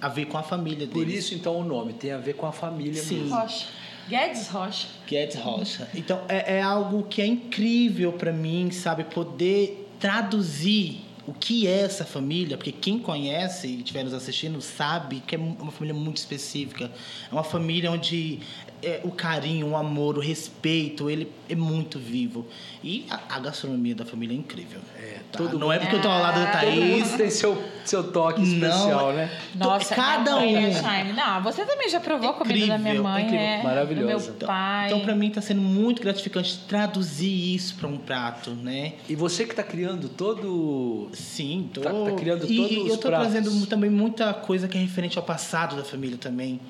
[0.00, 1.24] a ver com a família Por deles.
[1.24, 3.22] isso, então, o nome tem a ver com a família Sim.
[3.22, 3.36] mesmo.
[3.36, 3.66] Rocha.
[4.08, 4.88] Guedes Rocha.
[5.06, 5.88] Guedes Rocha.
[5.94, 9.04] Então é, é algo que é incrível para mim, sabe?
[9.04, 15.20] Poder traduzir o que é essa família, porque quem conhece e estiver nos assistindo sabe
[15.26, 16.90] que é uma família muito específica.
[17.28, 18.38] É uma família onde
[18.82, 22.46] é, o carinho, o amor, o respeito, ele é muito vivo.
[22.82, 24.80] E a, a gastronomia da família é incrível.
[24.96, 25.38] É, tá?
[25.38, 27.12] todo Não é porque eu tô ao lado da Ah, Todo mundo Thaís.
[27.16, 29.30] tem seu, seu toque especial, Não, né?
[29.54, 30.56] Nossa, cada um.
[30.56, 31.12] é Jaime.
[31.12, 33.44] Não, você também já provou a comida da minha mãe, incrível.
[33.46, 33.62] né?
[33.62, 34.32] Maravilhosa.
[34.32, 34.86] Do meu pai.
[34.86, 38.94] Então, para mim, tá sendo muito gratificante traduzir isso para um prato, né?
[39.08, 41.08] E você que está criando todo.
[41.12, 41.80] Sim, tô.
[41.80, 43.32] Tá- tá criando e, todos e os eu tô pratos.
[43.32, 46.60] trazendo também muita coisa que é referente ao passado da família também.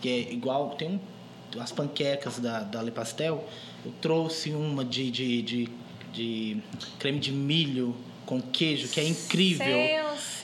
[0.00, 0.98] Que é igual, tem um,
[1.60, 3.46] as panquecas da, da Le Pastel.
[3.84, 5.68] Eu trouxe uma de, de, de,
[6.12, 6.56] de
[6.98, 9.66] creme de milho com queijo, que é incrível.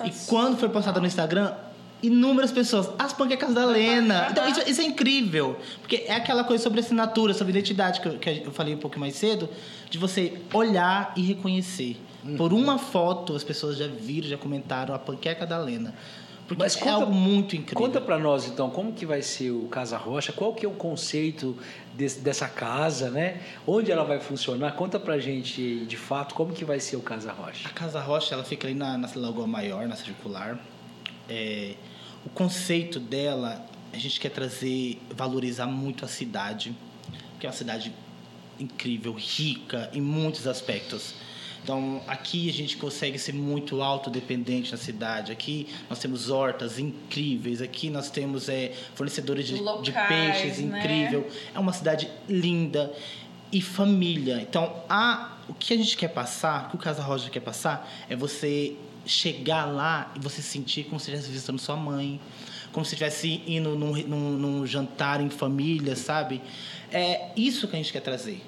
[0.04, 1.54] E quando foi postada no Instagram,
[2.02, 4.28] inúmeras pessoas, as panquecas da Lena.
[4.30, 5.58] Então, isso, isso é incrível.
[5.80, 8.98] Porque é aquela coisa sobre assinatura, sobre identidade, que eu, que eu falei um pouco
[8.98, 9.48] mais cedo,
[9.90, 11.96] de você olhar e reconhecer.
[12.36, 15.94] Por uma foto, as pessoas já viram, já comentaram a panqueca da Lena.
[16.48, 17.76] Porque Mas é conta- algo muito incrível.
[17.86, 20.72] Conta para nós então como que vai ser o Casa Rocha, qual que é o
[20.72, 21.54] conceito
[21.94, 23.42] desse- dessa casa, né?
[23.66, 24.72] Onde ela vai funcionar?
[24.72, 27.68] Conta pra gente de fato como que vai ser o Casa Rocha.
[27.68, 30.58] A Casa Rocha, ela fica ali na, na Lagoa Maior, na Circular.
[31.28, 31.74] É,
[32.24, 36.74] o conceito dela, a gente quer trazer, valorizar muito a cidade,
[37.38, 37.92] que é uma cidade
[38.58, 41.14] incrível, rica em muitos aspectos.
[41.68, 45.30] Então, aqui a gente consegue ser muito autodependente na cidade.
[45.30, 47.60] Aqui nós temos hortas incríveis.
[47.60, 50.78] Aqui nós temos é, fornecedores de, de Locais, peixes né?
[50.78, 51.28] incrível.
[51.54, 52.90] É uma cidade linda
[53.52, 54.40] e família.
[54.40, 57.86] Então, a, o que a gente quer passar, o que o Casa Roja quer passar,
[58.08, 62.18] é você chegar lá e você sentir como se estivesse visitando sua mãe,
[62.72, 66.40] como se estivesse indo num, num, num jantar em família, sabe?
[66.90, 68.40] É isso que a gente quer trazer.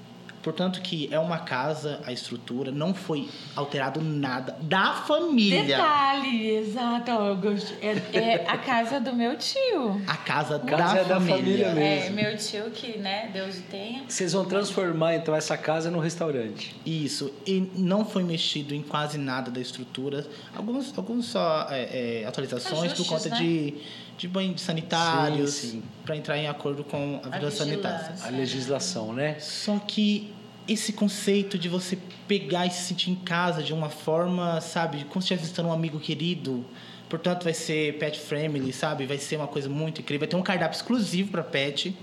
[0.42, 5.64] Portanto, que é uma casa, a estrutura, não foi alterado nada da família.
[5.64, 7.10] Detalhe, exato.
[7.10, 7.74] Eu gosto.
[7.82, 10.00] É, é a casa do meu tio.
[10.06, 11.36] A casa, Casa da, é da família.
[11.36, 12.18] família mesmo.
[12.18, 14.04] É, meu tio que, né, Deus o tenha.
[14.08, 16.74] Vocês vão transformar então essa casa num restaurante.
[16.84, 20.26] Isso, e não foi mexido em quase nada da estrutura.
[20.54, 23.36] Alguns, alguns só é, é, atualizações Ajustes, por conta né?
[23.36, 23.74] de,
[24.20, 25.82] de banhos sanitários, Sim, sim.
[26.04, 28.14] para entrar em acordo com a vigilância sanitária.
[28.22, 29.40] A legislação, né?
[29.40, 30.30] Só que
[30.68, 31.96] esse conceito de você
[32.28, 35.72] pegar e se sentir em casa de uma forma, sabe, como se estivesse visitando um
[35.72, 36.66] amigo querido.
[37.08, 39.06] Portanto, vai ser pet friendly, sabe?
[39.06, 40.20] Vai ser uma coisa muito incrível.
[40.20, 41.96] Vai ter um cardápio exclusivo para pet,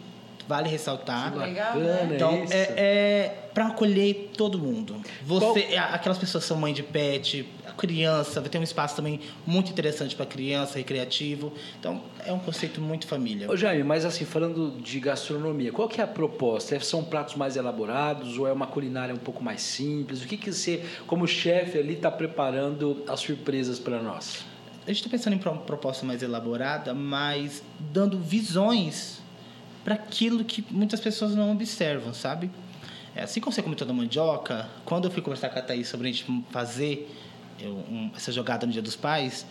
[0.47, 1.31] vale ressaltar.
[1.33, 2.09] Que legal, né?
[2.15, 5.01] Então, é, é para acolher todo mundo.
[5.23, 8.95] Você, é, aquelas pessoas que são mãe de pet, a criança, vai ter um espaço
[8.95, 11.51] também muito interessante para criança, recreativo.
[11.79, 13.49] Então, é um conceito muito família.
[13.49, 16.75] Ô Jaime, mas assim, falando de gastronomia, qual que é a proposta?
[16.75, 20.23] É- São pratos mais elaborados ou é uma culinária um pouco mais simples?
[20.23, 24.45] O que, que você, como chefe ali, está preparando as surpresas para nós?
[24.85, 29.19] A gente está pensando em uma proposta mais elaborada, mas dando visões
[29.87, 32.51] para aquilo que muitas pessoas não observam, sabe?
[33.15, 36.09] É, assim como você comentou da mandioca, quando eu fui conversar com a Thaís sobre
[36.09, 37.09] a gente fazer
[37.57, 39.45] eu, um- essa jogada no Dia dos Pais,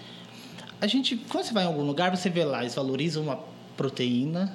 [0.78, 3.40] a gente, quando você vai em algum lugar, você vê lá, eles valorizam uma
[3.78, 4.54] proteína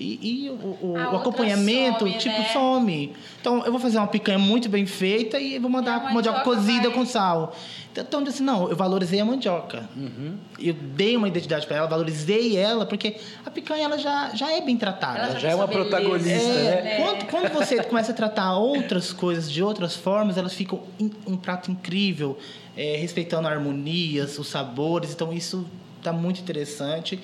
[0.00, 2.48] e, e o, o- acompanhamento, some, tipo, né?
[2.52, 3.12] some.
[3.40, 6.38] Então, eu vou fazer uma picanha muito bem feita e vou mandar E a mandioca
[6.38, 7.54] mandioca cozida vai- com sal.
[7.92, 9.88] Então, então, eu disse, não, eu valorizei a mandioca.
[10.58, 14.60] Eu dei uma identidade para ela, valorizei ela, porque a picanha ela já, já é
[14.60, 15.18] bem tratada.
[15.18, 16.96] Ela Ela já é uma tem sua protagonista, beleza, né?
[17.02, 21.36] Quando, quando você começa a tratar outras coisas de outras formas, elas ficam em- um
[21.36, 22.38] prato incrível,
[22.76, 25.12] é, respeitando harmonias, os sabores.
[25.12, 25.66] Então isso
[26.02, 27.18] tá muito interessante.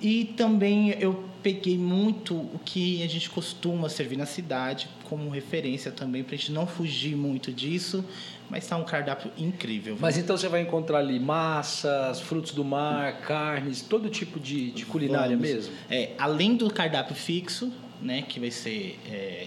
[0.00, 5.90] E também eu peguei muito o que a gente costuma servir na cidade como referência
[5.90, 8.04] também, pra gente não fugir muito disso.
[8.48, 9.96] Mas tá um cardápio incrível.
[9.98, 14.84] Mas então você vai encontrar ali massas, frutos do mar, carnes, todo tipo de, de
[14.84, 15.50] culinária Vamos.
[15.50, 15.74] mesmo?
[15.88, 19.46] É, além do cardápio fixo, né, que vai ser é,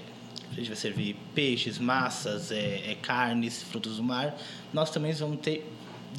[0.52, 4.38] a gente vai servir peixes, massas, é, é, carnes, frutos do mar.
[4.74, 5.70] Nós também vamos ter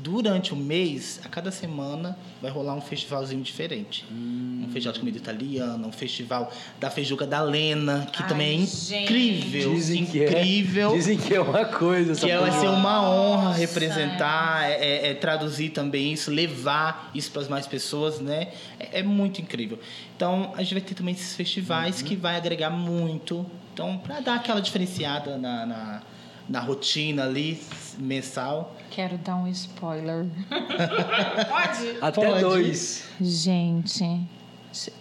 [0.02, 4.04] durante o mês, a cada semana vai rolar um festivalzinho diferente.
[4.10, 8.66] Um festival de comida italiana, um festival da feijuca da Lena, que Ai, também é
[8.66, 8.94] gente.
[9.04, 10.90] incrível, Dizem que incrível.
[10.90, 10.94] é.
[10.96, 12.14] Dizem que é uma coisa.
[12.14, 13.58] Que vai ser uma honra Nossa.
[13.58, 18.48] representar, é, é- é traduzir também isso, levar isso para as mais pessoas, né?
[18.78, 19.78] É, é muito incrível.
[20.16, 23.46] Então, a gente vai ter também esses festivais que vai agregar muito.
[23.72, 26.02] Então, para dar aquela diferenciada na, na,
[26.48, 27.60] na rotina ali,
[27.98, 28.74] mensal.
[28.90, 30.26] Quero dar um spoiler.
[31.48, 31.98] Pode?
[32.00, 32.40] Até Pode.
[32.40, 33.04] dois.
[33.20, 34.20] Gente,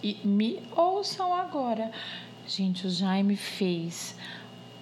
[0.02, 1.90] e me ouçam agora.
[2.46, 4.14] Gente, o Jaime fez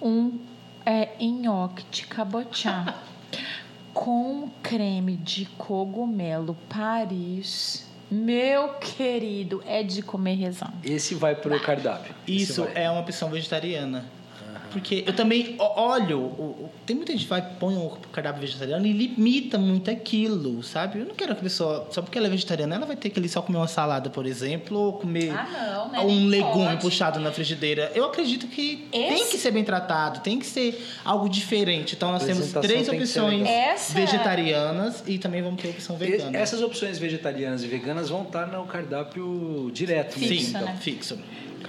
[0.01, 0.39] um
[0.85, 2.95] é, nhoque de cabochá
[3.93, 7.85] com creme de cogumelo Paris.
[8.09, 10.71] Meu querido, é de comer rezão.
[10.83, 12.13] Esse vai pro cardápio.
[12.27, 12.83] Isso vai.
[12.83, 14.05] é uma opção vegetariana.
[14.75, 19.57] Porque eu também olho, tem muita gente que vai põe um cardápio vegetariano e limita
[19.57, 20.99] muito aquilo, sabe?
[20.99, 23.17] Eu não quero que a pessoa, só porque ela é vegetariana, ela vai ter que
[23.17, 25.47] ali só comer uma salada, por exemplo, ou comer Ah,
[25.85, 25.99] não, né?
[26.01, 26.81] um Nem legume pode.
[26.81, 27.89] puxado na frigideira.
[27.95, 31.95] Eu acredito que tem Esse- que ser bem tratado, tem que ser algo diferente.
[31.95, 33.47] Então nós temos três tem opções.
[33.47, 36.37] Essa- vegetarianas e também vamos ter a opção vegana.
[36.37, 40.19] Essas opções vegetarianas e veganas vão estar no cardápio direto.
[40.19, 40.61] Sim, Fixo, então.
[40.63, 40.77] né?
[40.81, 41.17] fixo.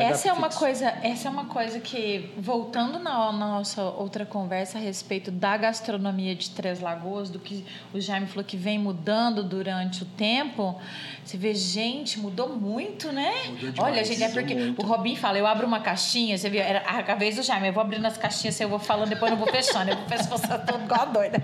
[0.03, 0.59] Essa é uma fixo.
[0.59, 5.57] coisa, essa é uma coisa que voltando na, na nossa outra conversa a respeito da
[5.57, 10.81] gastronomia de Três Lagoas, do que o Jaime falou que vem mudando durante o tempo,
[11.25, 13.33] você vê gente mudou muito, né?
[13.47, 14.83] Mudou demais, Olha, gente, é porque muito.
[14.83, 17.73] o Robin fala, eu abro uma caixinha, você viu, era a vez do Jaime, eu
[17.73, 20.85] vou abrindo as caixinhas, eu vou falando, depois eu vou fechando, eu vou fechando tudo
[20.85, 21.43] igual a doida.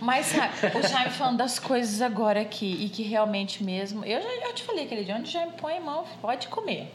[0.00, 4.04] Mas sabe, o Jaime falando das coisas agora aqui e que realmente mesmo.
[4.04, 6.92] Eu já eu te falei aquele dia, onde o Jaime põe a mão, pode comer.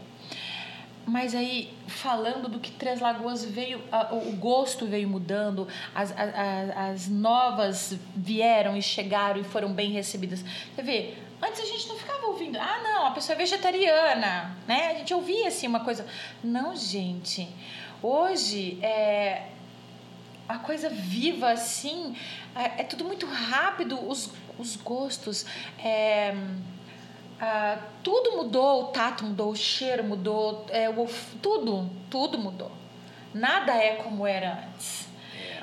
[1.06, 3.82] Mas aí, falando do que Três Lagoas veio,
[4.12, 9.92] o gosto veio mudando, as, a- a- as novas vieram e chegaram e foram bem
[9.92, 10.44] recebidas.
[10.74, 14.92] Você vê, antes a gente não ficava ouvindo, ah, não, a pessoa é vegetariana, né?
[14.92, 16.06] A gente ouvia assim uma coisa.
[16.42, 17.50] Não, gente.
[18.02, 19.48] Hoje, é,
[20.48, 22.16] a coisa viva assim,
[22.56, 25.46] é, é tudo muito rápido, os, os gostos.
[25.84, 26.34] é,
[27.46, 31.06] ah, tudo mudou, o tato mudou, o cheiro mudou, é, o,
[31.42, 32.72] tudo, tudo mudou.
[33.34, 35.03] Nada é como era antes.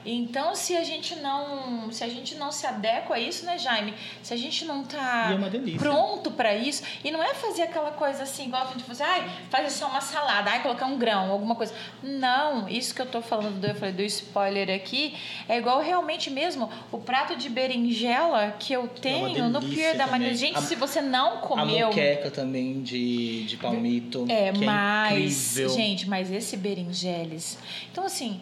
[0.05, 3.94] Então, se a gente não, se a gente não se adequa a isso, né, Jaime?
[4.22, 8.22] Se a gente não tá é pronto para isso, e não é fazer aquela coisa
[8.22, 11.55] assim, igual a gente faz, ai, faz só uma salada, ai, colocar um grão, alguma
[11.55, 11.74] coisa.
[12.03, 15.14] Não, isso que eu tô falando, do, eu falei do spoiler aqui,
[15.48, 20.07] é igual realmente mesmo o prato de berinjela que eu tenho no delícia Pier da.
[20.07, 20.34] Maria.
[20.34, 21.88] Gente, A- se você não A comeu.
[21.88, 24.26] moqueca também de, de palmito.
[24.28, 25.74] É, que mas, incrível.
[25.76, 27.59] gente, mas esse berinjeles.
[27.92, 28.40] Então, assim,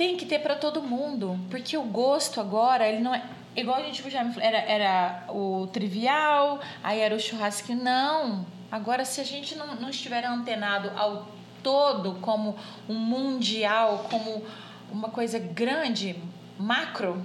[0.00, 3.22] tem que ter para todo mundo, porque o gosto agora, ele não é.
[3.54, 7.74] Igual a gente já me falou, era, era o trivial, aí era o churrasco.
[7.74, 8.46] Não.
[8.72, 11.28] Agora, se a gente não, não estiver antenado ao
[11.62, 12.56] todo, como
[12.88, 14.42] um mundial, como
[14.90, 16.16] uma coisa grande,
[16.58, 17.22] macro,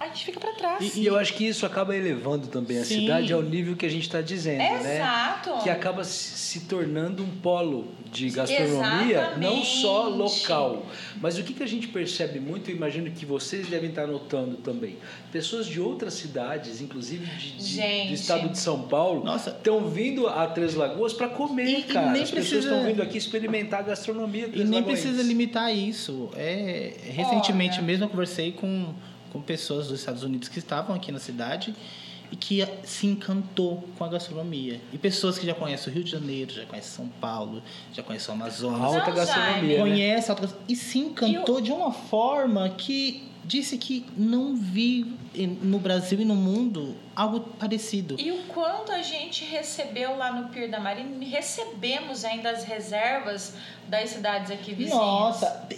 [0.00, 0.96] a gente fica para trás.
[0.96, 3.00] E, e eu acho que isso acaba elevando também a Sim.
[3.00, 4.96] cidade ao nível que a gente está dizendo, né?
[4.96, 5.62] Exato.
[5.62, 10.18] Que acaba se tornando um polo de gastronomia, não só Exatamente.
[10.18, 10.86] local.
[11.20, 14.56] Mas o que, que a gente percebe muito, eu imagino que vocês devem estar notando
[14.56, 14.96] também.
[15.32, 20.46] Pessoas de outras cidades, inclusive de, de- do estado de São Paulo, estão vindo a
[20.46, 22.10] Três Lagoas para comer, E- e cara.
[22.12, 25.00] nem As pessoas precisa- estão vindo aqui experimentar a gastronomia E Três nem Lagoas.
[25.00, 26.30] precisa limitar isso.
[26.36, 27.86] É, recentemente Olha.
[27.86, 28.94] mesmo eu conversei com,
[29.34, 31.74] com pessoas dos Estados Unidos que estavam aqui na cidade
[32.30, 34.80] e que se encantou com a gastronomia.
[34.92, 37.60] E pessoas que já conhecem o Rio de Janeiro, já conhecem São Paulo,
[37.92, 39.80] já conhecem o Amazonas, Alta Não, gastronomia, né?
[39.90, 45.04] conhece a alta gas- e se encantou de uma forma que disse que não vi
[45.60, 48.16] no Brasil e no mundo algo parecido.
[48.18, 53.54] E o quanto a gente recebeu lá no Pier da Marina, recebemos ainda as reservas
[53.88, 54.96] das cidades aqui vizinhas.
[54.98, 55.68] Nossa,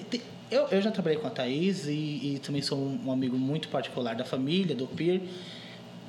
[0.51, 1.91] eu, eu já trabalhei com a Thaís e,
[2.35, 5.21] e também sou um, um amigo muito particular da família, do Pier.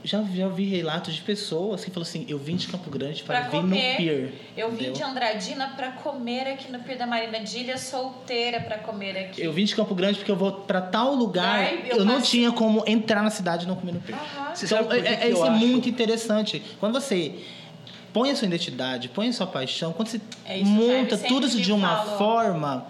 [0.04, 3.42] Já, já vi relatos de pessoas que falam assim: eu vim de Campo Grande para
[3.42, 3.92] Pra vir comer.
[3.92, 4.34] no Pier.
[4.56, 4.94] Eu vim entendeu?
[4.94, 9.42] de Andradina para comer aqui no Pier da Marina, de Ilha Solteira para comer aqui.
[9.42, 11.58] Eu vim de Campo Grande porque eu vou para tal lugar.
[11.58, 14.18] Vai, eu eu não passei- tinha como entrar na cidade e não comer no Pier.
[14.18, 14.56] Aham.
[14.56, 15.58] Você Então, sabe por que é, que é, eu isso é acho?
[15.66, 16.64] muito interessante.
[16.80, 17.34] Quando você
[18.14, 21.28] põe a sua identidade, põe a sua paixão, quando você É isso, Jaime, monta sempre
[21.34, 22.18] tudo isso me de uma fala.
[22.20, 22.88] forma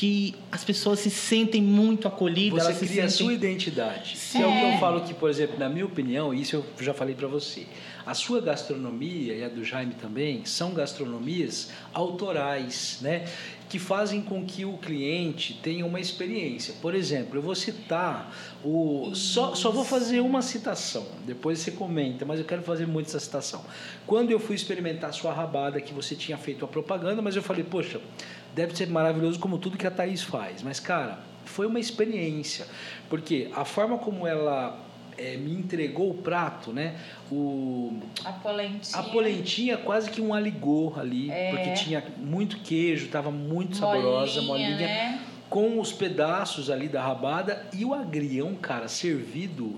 [0.00, 3.26] que as pessoas se sentem muito acolhidas, Você elas se cria a sentem...
[3.26, 4.16] sua identidade.
[4.16, 4.38] Sim.
[4.38, 4.74] Que é o que É.
[4.74, 7.66] eu falo que, por exemplo, na minha opinião, isso eu já falei para você.
[8.06, 13.26] A sua gastronomia e a do Jaime também são gastronomias autorais, né?
[13.68, 16.74] Que fazem com que o cliente tenha uma experiência.
[16.80, 18.34] Por exemplo, eu vou citar
[18.64, 19.10] o.
[19.14, 23.20] Só, só vou fazer uma citação, depois você comenta, mas eu quero fazer muito essa
[23.20, 23.62] citação.
[24.06, 27.42] Quando eu fui experimentar a sua rabada, que você tinha feito a propaganda, mas eu
[27.42, 28.00] falei, poxa,
[28.54, 30.62] deve ser maravilhoso como tudo que a Thaís faz.
[30.62, 32.66] Mas, cara, foi uma experiência.
[33.08, 34.78] Porque a forma como ela
[35.18, 36.96] eh, me entregou o prato, né?
[37.30, 38.98] O, A polentinha.
[38.98, 41.50] a polentinha quase que um aligô ali, É.
[41.50, 45.20] porque tinha muito queijo, estava muito saborosa, molinha, né?
[45.48, 49.74] com os pedaços ali da rabada e o agrião, cara, servido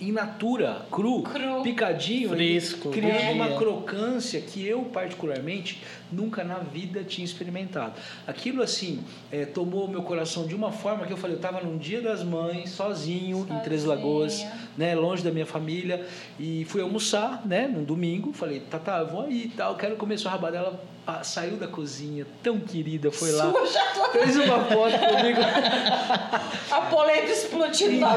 [0.00, 1.62] in natura, cru, Cru.
[1.62, 3.30] picadinho, Fresco, criando é.
[3.32, 5.80] uma crocância que eu particularmente
[6.10, 7.94] nunca na vida tinha experimentado.
[8.26, 11.76] Aquilo assim é, tomou meu coração de uma forma que eu falei, eu estava num
[11.76, 13.58] dia das mães, sozinho, Sozinha.
[13.58, 14.44] em Três Lagoas,
[14.76, 16.06] né, longe da minha família,
[16.38, 20.18] e fui almoçar, né, num domingo, falei, tá, tá, vou aí e tal, quero comer
[20.18, 20.56] sua rabada.
[20.56, 23.80] Ela saiu da cozinha, tão querida, foi lá, Suja
[24.12, 25.40] fez uma foto comigo.
[26.70, 28.12] A polenta explodindo na.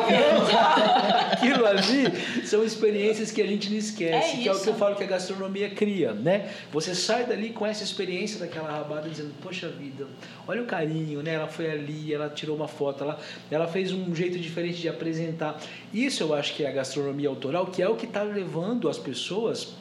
[1.31, 4.73] Aquilo ali são experiências que a gente não esquece, É que é o que eu
[4.73, 6.51] falo que a gastronomia cria, né?
[6.71, 10.07] Você sai dali com essa experiência daquela rabada dizendo, poxa vida,
[10.47, 11.35] olha o carinho, né?
[11.35, 13.19] Ela foi ali, ela tirou uma foto, ela,
[13.51, 15.59] ela fez um jeito diferente de apresentar.
[15.93, 18.97] Isso eu acho que é a gastronomia autoral, que é o que está levando as
[18.97, 19.75] pessoas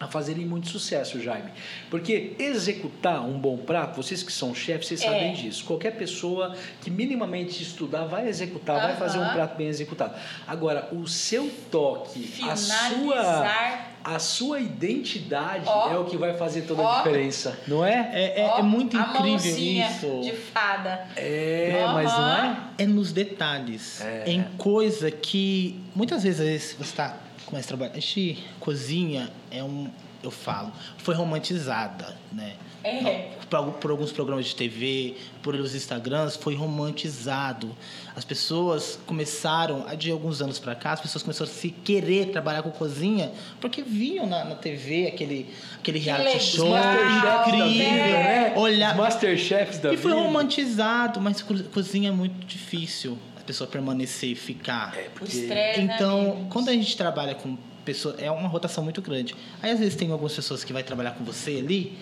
[0.00, 1.50] a fazerem muito sucesso, Jaime.
[1.90, 5.04] Porque executar um bom prato, vocês que são chefes, vocês É.
[5.06, 5.64] sabem disso.
[5.64, 10.14] Qualquer pessoa que minimamente estudar vai executar, vai fazer um prato bem executado.
[10.46, 13.90] Agora, o seu toque, a sua, Finalizar.
[14.02, 15.92] a sua identidade Ó.
[15.92, 18.10] é o que vai fazer toda a diferença, não é?
[18.12, 20.20] É, é- Ó, é muito incrível isso.
[20.22, 21.06] de fada.
[21.16, 22.56] É, mas não é?
[22.78, 24.00] É nos detalhes.
[24.00, 24.24] É.
[24.26, 27.92] Em coisa que muitas vezes, você está começa a trabalhar.
[27.92, 29.88] A gente cozinha é um.
[30.22, 32.54] Eu falo, foi romantizada, né?
[32.82, 33.28] É.
[33.50, 37.76] Por, por alguns programas de TV, por os Instagrams, foi romantizado.
[38.16, 42.62] As pessoas começaram, de alguns anos para cá, as pessoas começaram a se querer trabalhar
[42.62, 45.46] com cozinha porque viam na, na TV aquele,
[45.78, 48.54] aquele reality show vida, incrível, né?
[48.56, 50.22] olhar Os Masterchefs da e foi vida.
[50.22, 54.96] romantizado, mas co- cozinha é muito difícil pessoa permanecer e ficar.
[54.96, 56.46] É, porque estresse, né, Então, amigos?
[56.50, 59.34] quando a gente trabalha com pessoas, é uma rotação muito grande.
[59.62, 61.98] Aí às vezes tem algumas pessoas que vai trabalhar com você ali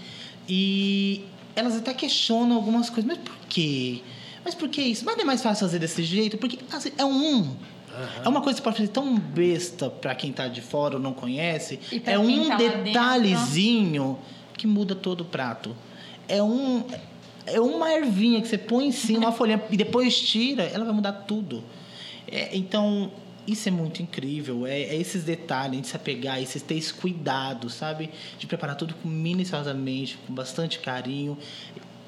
[0.48, 1.24] e
[1.54, 4.00] elas até questionam algumas coisas, mas por quê?
[4.44, 5.04] Mas por que isso?
[5.04, 6.36] Mas não é mais fácil fazer desse jeito?
[6.38, 7.54] Porque assim, é um.
[8.24, 11.12] É uma coisa que pode fazer tão besta pra quem tá de fora ou não
[11.12, 11.78] conhece.
[11.92, 14.18] E pra É quem um tá dentro, detalhezinho
[14.56, 15.76] que muda todo o prato.
[16.26, 16.84] É um.
[17.46, 20.94] É uma ervinha que você põe em cima, uma folhinha, e depois tira, ela vai
[20.94, 21.62] mudar tudo.
[22.30, 23.10] É, então,
[23.46, 24.66] isso é muito incrível.
[24.66, 28.10] É, é esses detalhes, gente se apegar, esses ter esse cuidado, sabe?
[28.38, 31.36] De preparar tudo minuciosamente, com bastante carinho.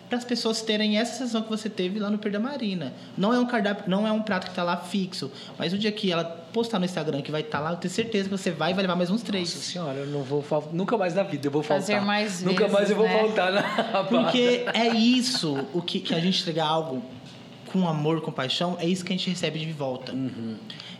[0.08, 2.92] Para as pessoas terem essa sensação que você teve lá no Perda Marina.
[3.16, 5.30] Não é um cardápio, não é um prato que está lá fixo.
[5.58, 8.28] Mas o dia que ela postar no Instagram que vai estar lá, eu tenho certeza
[8.28, 9.54] que você vai e vai levar mais uns três.
[9.54, 11.86] Nossa senhora, eu não vou nunca mais na vida eu vou faltar.
[11.86, 13.18] Fazer mais Nunca vezes, mais eu vou né?
[13.18, 14.04] faltar na.
[14.04, 17.02] Porque é isso, o que, que a gente entregar algo
[17.72, 20.14] com amor, com paixão, é isso que a gente recebe de volta.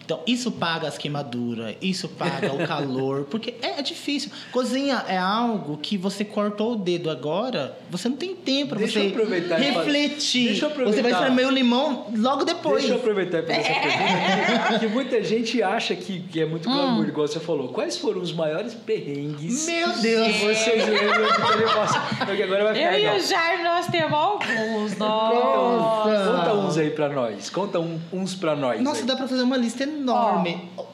[0.05, 4.31] Então, isso paga as queimaduras, isso paga o calor, porque é, é difícil.
[4.53, 9.01] Cozinha é algo que você cortou o dedo agora, você não tem tempo eu você
[9.07, 10.49] e refletir.
[10.49, 10.97] Deixa eu aproveitar.
[10.97, 12.83] Você vai espremer o limão logo depois.
[12.83, 14.79] Deixa eu aproveitar e fazer essa pergunta.
[14.81, 17.69] que muita gente acha que, que é muito glamour, igual você falou.
[17.69, 20.27] Quais foram os maiores perrengues Meu Deus!
[20.27, 22.27] que vocês lembram de terem passado?
[22.27, 23.17] Porque agora vai ficar Eu e legal.
[23.17, 24.95] o Jair, nós temos alguns.
[24.95, 26.31] Conta, Nossa.
[26.33, 27.49] conta uns aí pra nós.
[27.51, 28.81] Conta um- uns pra nós.
[28.83, 29.07] Nossa, aí.
[29.07, 29.94] dá pra fazer uma lista enorme.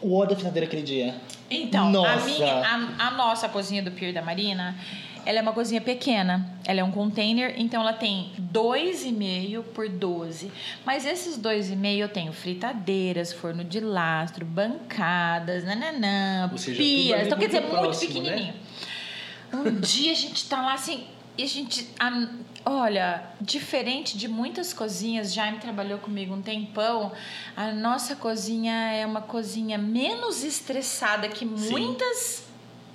[0.03, 1.15] O óleo da fritadeira aquele dia.
[1.51, 2.27] Então, a, Nossa.
[2.27, 4.77] minha, a, a nossa cozinha do Pier da Marina,
[5.27, 6.49] ela é uma cozinha pequena.
[6.65, 10.51] Ela é um container, então ela tem 2,5 por 12.
[10.85, 17.27] Mas esses 2,5 eu tenho fritadeiras, forno de lastro, bancadas, nananã, seja, pias.
[17.27, 18.31] Então, quer dizer, muito muito próximo, né?
[18.31, 18.55] pequenininho.
[19.53, 21.05] Um dia a gente tá lá assim,
[21.37, 21.89] e a gente.
[21.99, 22.29] a-
[22.65, 27.13] olha, diferente de muitas cozinhas, Jaime trabalhou comigo um tempão.
[27.57, 32.49] A nossa cozinha é uma cozinha menos estressada que muitas.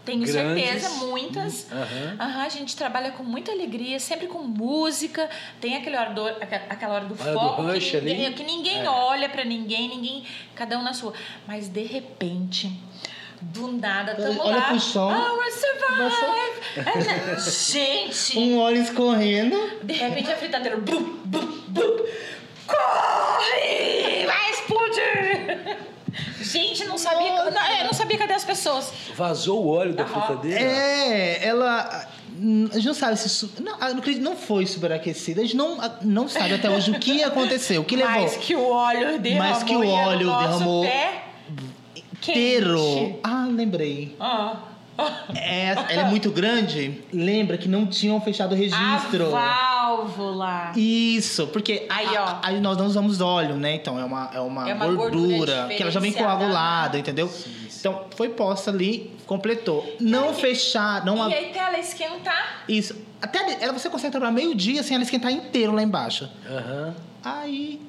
[0.05, 0.63] Tenho Grandes.
[0.63, 1.71] certeza, muitas.
[1.71, 2.15] Aham.
[2.19, 5.27] Aham, a gente trabalha com muita alegria, sempre com música.
[5.59, 8.87] Tem aquele hora do, aquela hora do Hora foco que ninguém, que ninguém É.
[8.89, 11.11] olha pra ninguém, ninguém, cada um na sua.
[11.47, 12.71] Mas de repente,
[13.53, 14.61] do nada, tamo Olha lá.
[14.63, 15.09] pro som.
[15.09, 16.55] Ah, we survive!
[16.77, 19.57] É, gente, Um óleo escorrendo.
[19.83, 20.77] de repente a fritadeira.
[20.77, 21.97] Bum, bum, bum.
[22.67, 24.25] Corre!
[24.25, 25.77] Vai explodir!
[26.41, 27.49] Gente, não sabia.
[27.51, 28.91] Não, eu não sabia cadê as pessoas.
[29.15, 30.21] Vazou o óleo da Aham.
[30.21, 30.59] fritadeira?
[30.61, 32.07] É, ela.
[32.71, 33.49] A gente não sabe se.
[33.61, 33.77] Não,
[34.21, 35.41] não foi superaquecida.
[35.41, 38.11] A gente não, não sabe até hoje o que aconteceu, o que levou.
[38.11, 39.49] Mais que o óleo derramou.
[39.51, 41.25] Mais que o óleo derramou Pé
[42.31, 42.77] inteiro.
[42.79, 43.19] quente.
[43.23, 44.15] Ah, lembrei.
[44.19, 44.55] Ah.
[45.35, 47.01] É, ela é muito grande.
[47.11, 49.35] Lembra que não tinham fechado o registro.
[49.35, 50.71] A válvula.
[50.75, 52.25] Isso, porque Aí, a- ó.
[52.27, 53.75] a- aí nós não usamos óleo, né?
[53.75, 57.29] Então é uma, é uma, É uma gordura, gordura que ela já vem coagulada, entendeu?
[57.77, 59.85] Então foi posta ali, completou.
[59.99, 62.63] Não fechar, não E ab- aí, até ela esquentar.
[62.67, 62.95] Isso.
[63.21, 66.29] Até ela, você consegue trabalhar meio-dia sem ela esquentar inteiro lá embaixo.
[66.49, 66.95] Aham.
[67.23, 67.81] Aí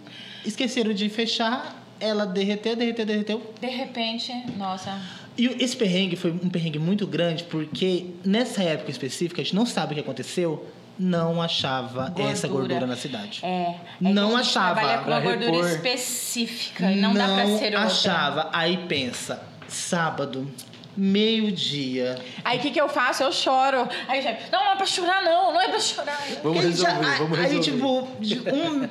[0.45, 3.55] esqueceram de fechar, ela derreteu, derreteu, derreteu.
[3.61, 4.99] De repente, nossa.
[5.38, 9.66] E esse perrengue foi um perrengue muito grande porque nessa época específica, a gente não
[9.66, 10.66] sabe o que aconteceu,
[10.99, 12.30] não achava Gordura.
[12.30, 13.40] essa gordura na cidade.
[13.42, 13.49] É.
[13.49, 14.74] é Não que a gente achava.
[14.80, 15.70] Trabalha com uma gordura repor.
[15.70, 17.80] específica e não, dá pra ser outra.
[17.80, 18.49] achava.
[18.53, 20.51] Aí pensa, sábado,
[20.97, 22.18] meio-dia.
[22.44, 23.22] Aí o que, que eu faço?
[23.22, 23.86] Eu choro.
[24.09, 26.18] Aí já, não, não é pra chorar, não, não é pra chorar.
[26.42, 27.61] Vamos Ele já- resolver, vamos aí, resolver.
[27.61, 28.88] tipo, de um,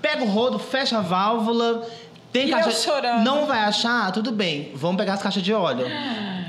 [0.00, 1.88] pega o rodo, fecha a válvula.
[2.32, 2.68] Tem E caixa.
[2.68, 3.24] eu chorando.
[3.24, 4.10] Não vai achar?
[4.12, 4.72] Tudo bem.
[4.74, 5.86] Vamos pegar as caixas de óleo.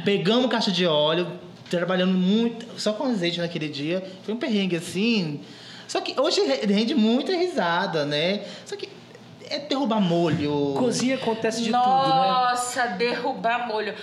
[0.05, 1.27] Pegamos caixa de óleo,
[1.69, 4.03] trabalhando muito, só com azeite naquele dia.
[4.23, 5.41] Foi um perrengue assim.
[5.87, 8.41] Só que hoje re- rende muita risada, né?
[8.65, 8.87] Só que
[9.49, 10.73] é derrubar molho.
[10.77, 11.83] Cozinha acontece de tudo, né?
[11.83, 13.93] Nossa, derrubar molho.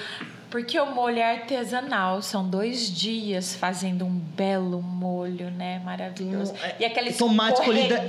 [0.50, 5.80] Porque o molho é artesanal, são dois dias fazendo um belo molho, né?
[5.84, 6.52] Maravilhoso.
[6.62, 8.04] É- E aquele tomate colhida-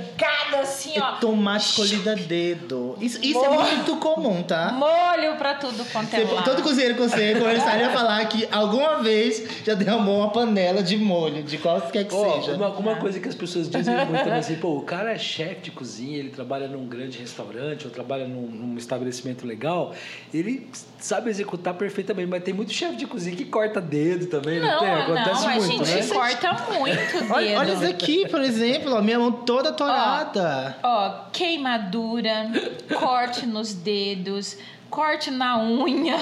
[0.60, 1.14] assim, ó.
[1.16, 2.96] É tomate escolhido a dedo.
[3.00, 3.60] Isso, isso é Molho.
[3.76, 4.72] muito comum, tá?
[4.72, 6.44] Molho pra tudo quanto é Você- lado.
[6.44, 10.96] todo cozinheiro que você conversar ia falar que alguma vez já derramou uma panela de
[10.96, 12.54] molho, de qualquer que Ó, seja.
[12.56, 15.62] uma, uma coisa que as pessoas dizem muito é assim, pô, o cara é chefe
[15.62, 19.94] de cozinha, ele trabalha num grande restaurante ou trabalha num, num estabelecimento legal,
[20.34, 20.68] ele
[20.98, 24.78] sabe executar perfeitamente, mas tem muito chefe de cozinha que corta dedo também, não, Não,
[24.80, 24.90] tem?
[24.94, 26.14] Acontece não, a muito, gente né?
[26.14, 27.32] corta muito o dedo.
[27.34, 30.76] Olha, olha isso aqui, por exemplo, ó, minha mão toda torada.
[30.82, 32.50] Ó, queimadura,
[32.98, 34.56] corte nos dedos,
[34.90, 36.18] corte na unha.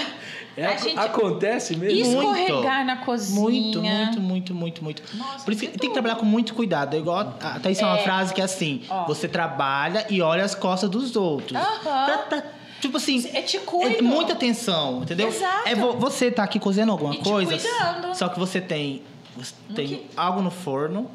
[0.56, 2.20] É, a gente Acontece mesmo?
[2.20, 3.40] escorregar na cozinha.
[3.40, 5.02] Muito, muito, muito, muito, muito.
[5.16, 5.80] Nossa, Por isso que muito.
[5.80, 6.94] tem que trabalhar com muito cuidado.
[6.94, 7.20] É igual.
[7.40, 8.02] A Thaís tem uma É.
[8.02, 9.06] frase que é assim: Ó.
[9.06, 11.56] você trabalha e olha as costas dos outros.
[11.58, 11.80] Aham.
[12.06, 12.42] Pra- pra-
[12.80, 13.28] tipo assim.
[13.32, 13.96] É te cuido.
[13.98, 15.28] É muita atenção, entendeu?
[15.28, 15.68] Exato.
[15.68, 17.56] É vo- você tá aqui cozinhando alguma E coisa.
[17.58, 18.14] cuidando.
[18.14, 19.02] Só que você tem.
[19.36, 21.08] Você tem que- algo no forno,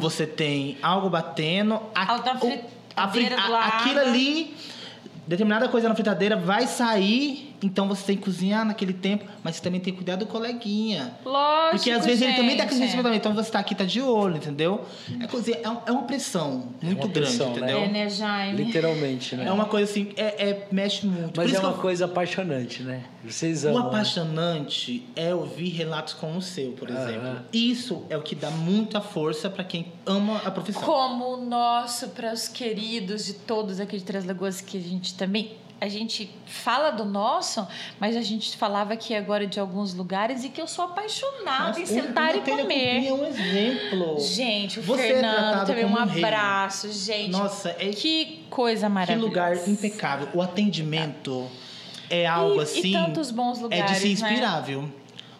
[0.00, 1.74] você tem algo batendo.
[1.94, 2.60] a- o-
[2.96, 3.66] a a-.
[3.66, 4.54] Aquilo ali,
[5.26, 9.62] determinada coisa na fritadeira vai sair, então você tem que cozinhar naquele tempo, mas você
[9.62, 11.14] também tem que cuidar do coleguinha.
[11.24, 12.84] Lógico, Porque às vezes ele também tá com gente.
[12.88, 14.84] esse também, então você tá aqui, tá de olho, entendeu?
[15.20, 17.56] É, cozinha, é, é uma pressão muito uma grande, pressão, né?
[17.56, 17.78] entendeu?
[17.78, 18.64] É, né, Jaime?
[18.64, 19.46] Literalmente, né?
[19.46, 21.36] É uma coisa assim, é, é- mexe muito.
[21.36, 23.04] Mas é uma eu- coisa apaixonante, né?
[23.24, 23.82] Vocês o amam.
[23.82, 23.88] né?
[23.88, 27.40] apaixonante é ouvir relatos como o seu, por exemplo.
[27.52, 30.82] Isso é o que dá muita força pra quem ama a profissão.
[30.82, 35.14] Como o nosso para os queridos de todos aqui de Três Lagoas, que a gente
[35.14, 35.56] também.
[35.78, 37.66] A gente fala do nosso,
[38.00, 41.84] mas a gente falava aqui agora de alguns lugares e que eu sou apaixonada em
[41.84, 43.06] sentar e comer.
[43.06, 44.18] É um exemplo.
[44.18, 47.30] Gente, o Você é Fernando tratado também um um abraço, gente.
[47.30, 49.26] Nossa, é que coisa Que maravilhosa.
[49.26, 50.28] lugar impecável.
[50.32, 51.46] O atendimento
[52.08, 52.92] é algo E- e assim.
[52.92, 54.12] tantos bons É de lugares, se né?
[54.12, 54.90] inspirar, viu?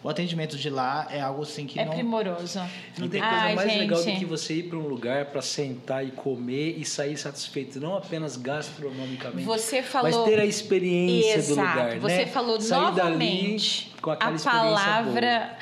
[0.03, 1.91] O atendimento de lá é algo assim que É não.
[1.93, 2.59] primoroso.
[2.97, 4.19] Não tem coisa Ai, mais legal do gente.
[4.19, 8.37] que você ir para um lugar para sentar e comer e sair satisfeito, não apenas
[8.37, 10.11] gastronomicamente, Você falou.
[10.11, 11.55] mas ter a experiência Exato.
[11.61, 12.25] do lugar, Você né?
[12.27, 15.57] falou Sair novamente dali com aquela a palavra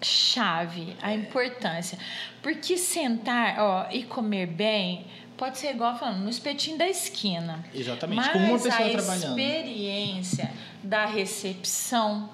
[0.00, 1.98] chave, a importância.
[2.42, 5.04] Porque sentar, ó, e comer bem
[5.36, 7.64] pode ser igual falando no espetinho da esquina.
[7.74, 9.38] Exatamente, Mas com uma pessoa a trabalhando.
[9.38, 10.50] experiência
[10.82, 12.28] da recepção,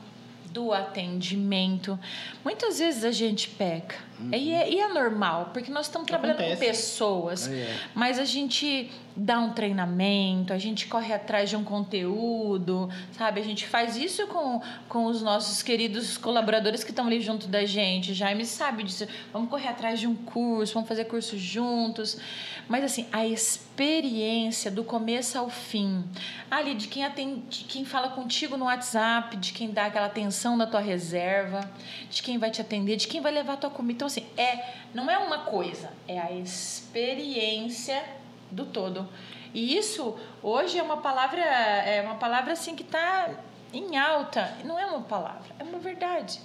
[0.55, 1.99] do atendimento,
[2.45, 3.97] muitas vezes a gente peca.
[4.33, 6.61] E, é, e é normal, porque nós estamos trabalhando Acontece.
[6.61, 7.49] com pessoas.
[7.49, 7.77] É.
[7.95, 13.41] Mas a gente dá um treinamento, a gente corre atrás de um conteúdo, sabe?
[13.41, 17.65] A gente faz isso com, com os nossos queridos colaboradores que estão ali junto da
[17.65, 18.15] gente.
[18.15, 19.07] Jaime sabe disso.
[19.33, 22.19] Vamos correr atrás de um curso, vamos fazer curso juntos.
[22.67, 26.03] Mas assim, a experiência do começo ao fim,
[26.51, 30.57] ali de quem atende, de quem fala contigo no WhatsApp, de quem dá aquela atenção
[30.57, 31.71] na tua reserva,
[32.11, 34.04] de quem vai te atender, de quem vai levar a tua comida.
[34.05, 38.05] Então assim, é, não é uma coisa, é a experiência
[38.51, 39.09] do todo.
[39.55, 43.31] E isso hoje é uma palavra, é uma palavra assim que está
[43.73, 44.59] em alta.
[44.63, 46.39] Não é uma palavra, é uma verdade.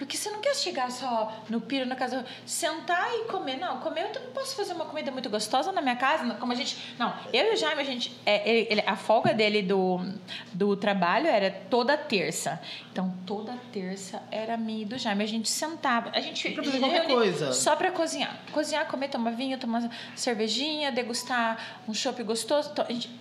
[0.00, 3.58] Porque você não quer chegar só no piro na casa, sentar e comer.
[3.58, 6.54] Não, comer eu não posso fazer uma comida muito gostosa na minha casa, como a
[6.54, 6.74] gente.
[6.98, 8.10] Não, eu e o Jaime, a gente.
[8.24, 10.00] É, ele- ele- a folga dele do,
[10.54, 12.58] do trabalho era toda terça.
[12.90, 15.22] Então, toda terça era minha e do Jaime.
[15.22, 16.10] A gente sentava.
[16.14, 16.48] A gente.
[16.48, 17.52] Pra fazer qualquer coisa.
[17.52, 18.34] Só pra cozinhar.
[18.52, 19.86] Cozinhar, comer, tomar vinho, tomar
[20.16, 22.72] cervejinha, degustar um chopp gostoso.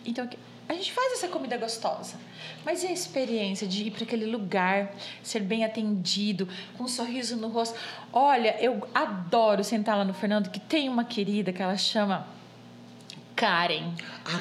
[0.05, 0.29] Então,
[0.69, 2.15] a gente, faz essa comida gostosa.
[2.63, 4.93] Mas e a experiência de ir para aquele lugar,
[5.23, 6.47] ser bem atendido,
[6.77, 7.75] com um sorriso no rosto?
[8.13, 12.27] Olha, eu adoro sentar lá no Fernando, que tem uma querida que ela chama
[13.35, 13.93] Karen.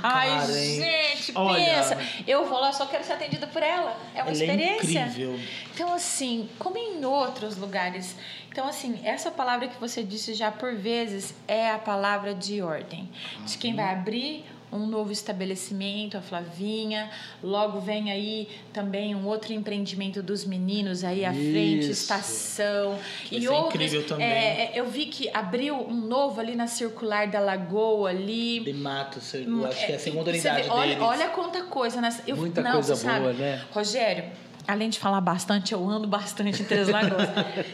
[0.02, 0.52] A Ai, Karen.
[0.52, 1.64] gente, Olha.
[1.64, 1.98] pensa.
[2.26, 3.96] Eu vou lá, só quero ser atendida por ela.
[4.14, 5.06] É uma Ela é experiência.
[5.06, 5.40] incrível.
[5.72, 8.16] Então, assim, como em outros lugares.
[8.50, 13.08] Então, assim, essa palavra que você disse já por vezes é a palavra de ordem.
[13.46, 17.10] De quem vai abrir um novo estabelecimento, a Flavinha.
[17.42, 22.02] Logo vem aí também um outro empreendimento dos meninos aí à frente, Isso.
[22.02, 22.90] estação.
[22.90, 23.74] Vai e ser outros.
[23.74, 24.26] incrível também.
[24.26, 28.60] É, é, eu vi que abriu um novo ali na circular da Lagoa ali.
[28.60, 31.02] De Mato, eu acho que é a segunda Você unidade vê, olha, deles.
[31.02, 32.22] olha quanta coisa nessa.
[32.26, 33.62] Eu, Muita não, coisa você sabe, boa, né?
[33.70, 34.24] Rogério,
[34.68, 37.26] além de falar bastante, eu ando bastante em Três Lagoas.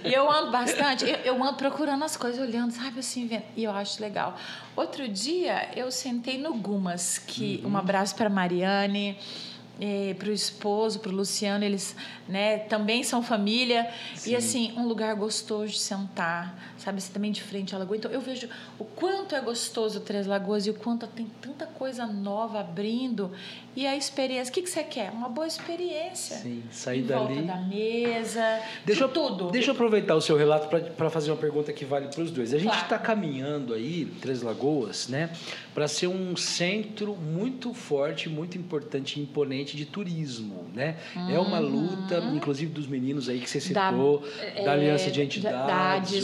[0.05, 3.43] e eu ando bastante, eu, eu ando procurando as coisas, olhando, sabe assim, vendo.
[3.57, 4.37] E eu acho legal.
[4.77, 7.73] Outro dia eu sentei no Gumas, que Uhum.
[7.73, 9.19] um abraço para Mariane.
[10.19, 11.97] Para o esposo, para o Luciano, eles
[12.29, 13.89] né, também são família.
[14.27, 16.99] E assim, um lugar gostoso de sentar, sabe?
[16.99, 17.97] Assim, também de frente à lagoa.
[17.97, 18.49] Então eu vejo
[18.79, 23.31] o quanto é gostoso Três Lagoas e o quanto tem tanta coisa nova abrindo.
[23.77, 25.11] E a experiência, o que, que você quer?
[25.11, 26.37] Uma boa experiência.
[26.37, 27.47] Sim, sair em volta dali.
[27.47, 29.51] da mesa, Deixa, de eu- tudo.
[29.51, 32.55] deixa eu aproveitar o seu relato para fazer uma pergunta que vale para os dois.
[32.55, 32.83] A gente Claro.
[32.85, 35.31] está caminhando aí, Três Lagoas, né,
[35.75, 39.23] para ser um centro muito forte, muito importante e
[39.73, 40.97] de turismo, né?
[41.31, 45.19] É uma luta, inclusive dos meninos aí que você Da- citou, da, é, Aliança de
[45.19, 45.67] da- Entidades,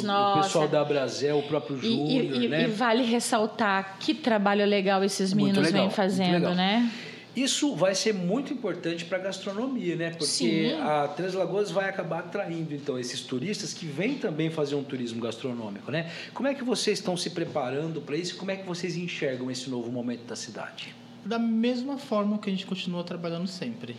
[0.02, 2.64] Dades, o, o pessoal da Brasel, o próprio Júnior, né?
[2.64, 6.90] e vale ressaltar que trabalho legal esses meninos legal, vêm fazendo, né?
[7.34, 10.10] Isso vai ser muito importante para a gastronomia, né?
[10.10, 10.72] Porque Sim.
[10.80, 15.20] a Três Lagoas vai acabar atraindo então esses turistas que vêm também fazer um turismo
[15.22, 16.10] gastronômico, né?
[16.34, 18.36] Como é que vocês estão se preparando para isso?
[18.36, 20.92] Como é que vocês enxergam esse novo momento da cidade?
[21.24, 23.96] Da mesma forma que a gente continua trabalhando sempre.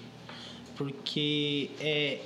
[0.75, 2.21] Porque é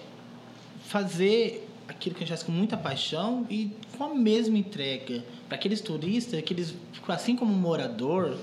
[0.86, 5.24] fazer aquilo que a gente faz com muita paixão e com a mesma entrega.
[5.48, 6.76] Para aqueles turistas, que eles,
[7.08, 8.38] assim como um morador,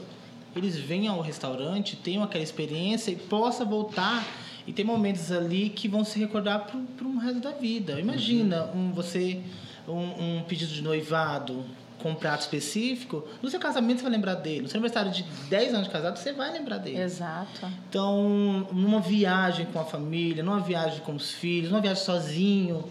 [0.55, 4.27] eles venham ao restaurante, tenham aquela experiência e possa voltar
[4.67, 7.99] e ter momentos ali que vão se recordar para um resto da vida.
[7.99, 9.41] Imagina um, você
[9.89, 11.65] um, um pedido de noivado
[12.03, 14.63] com um prato específico, no seu casamento você vai lembrar dele.
[14.63, 17.01] No seu aniversário de 10 anos de casado, você vai lembrar dele.
[17.01, 17.67] Exato.
[17.89, 22.85] Então, numa viagem com a família, numa viagem com os filhos, numa viagem sozinho,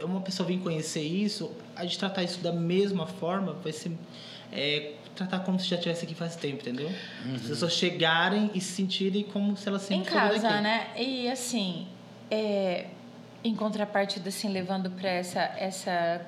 [0.00, 3.92] é, uma pessoa vir conhecer isso, a gente tratar isso da mesma forma vai ser
[4.52, 6.90] é, tratar como se já estivesse aqui faz tempo, entendeu?
[7.34, 10.62] As pessoas chegarem e se sentirem como se elas Em sempre foram casa, daqui.
[10.62, 10.86] né?
[10.96, 11.86] E assim,
[12.30, 12.86] é,
[13.42, 16.20] em contrapartida, assim, levando para essa, essa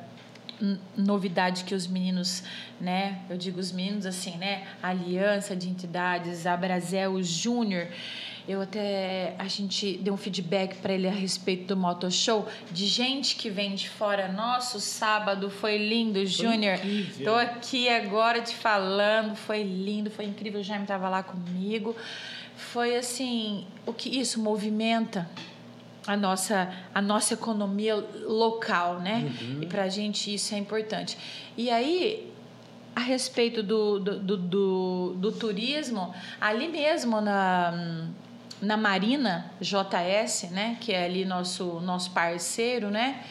[0.97, 2.43] novidade que os meninos,
[2.81, 3.21] né?
[3.29, 4.67] Eu digo os meninos assim, né?
[4.83, 7.89] A Aliança de Entidades, a Brasel Júnior.
[8.49, 12.87] Eu até a gente deu um feedback para ele a respeito do Moto Show de
[12.87, 14.33] gente que vem de fora.
[14.33, 16.79] Nosso sábado foi lindo, Júnior.
[17.23, 20.61] Tô aqui agora te falando, foi lindo, foi incrível.
[20.61, 21.95] O Jaime estava lá comigo.
[22.57, 25.29] Foi assim, o que isso movimenta
[26.09, 27.95] a nossa, a nossa economia
[28.27, 29.31] local, né?
[29.61, 31.19] E para a gente isso é importante.
[31.55, 32.33] E aí,
[32.97, 38.09] a respeito do, do, do, do, do turismo, ali mesmo na,
[38.61, 40.79] na Marina JS, né?
[40.81, 43.23] Que é ali nosso, nosso parceiro, né?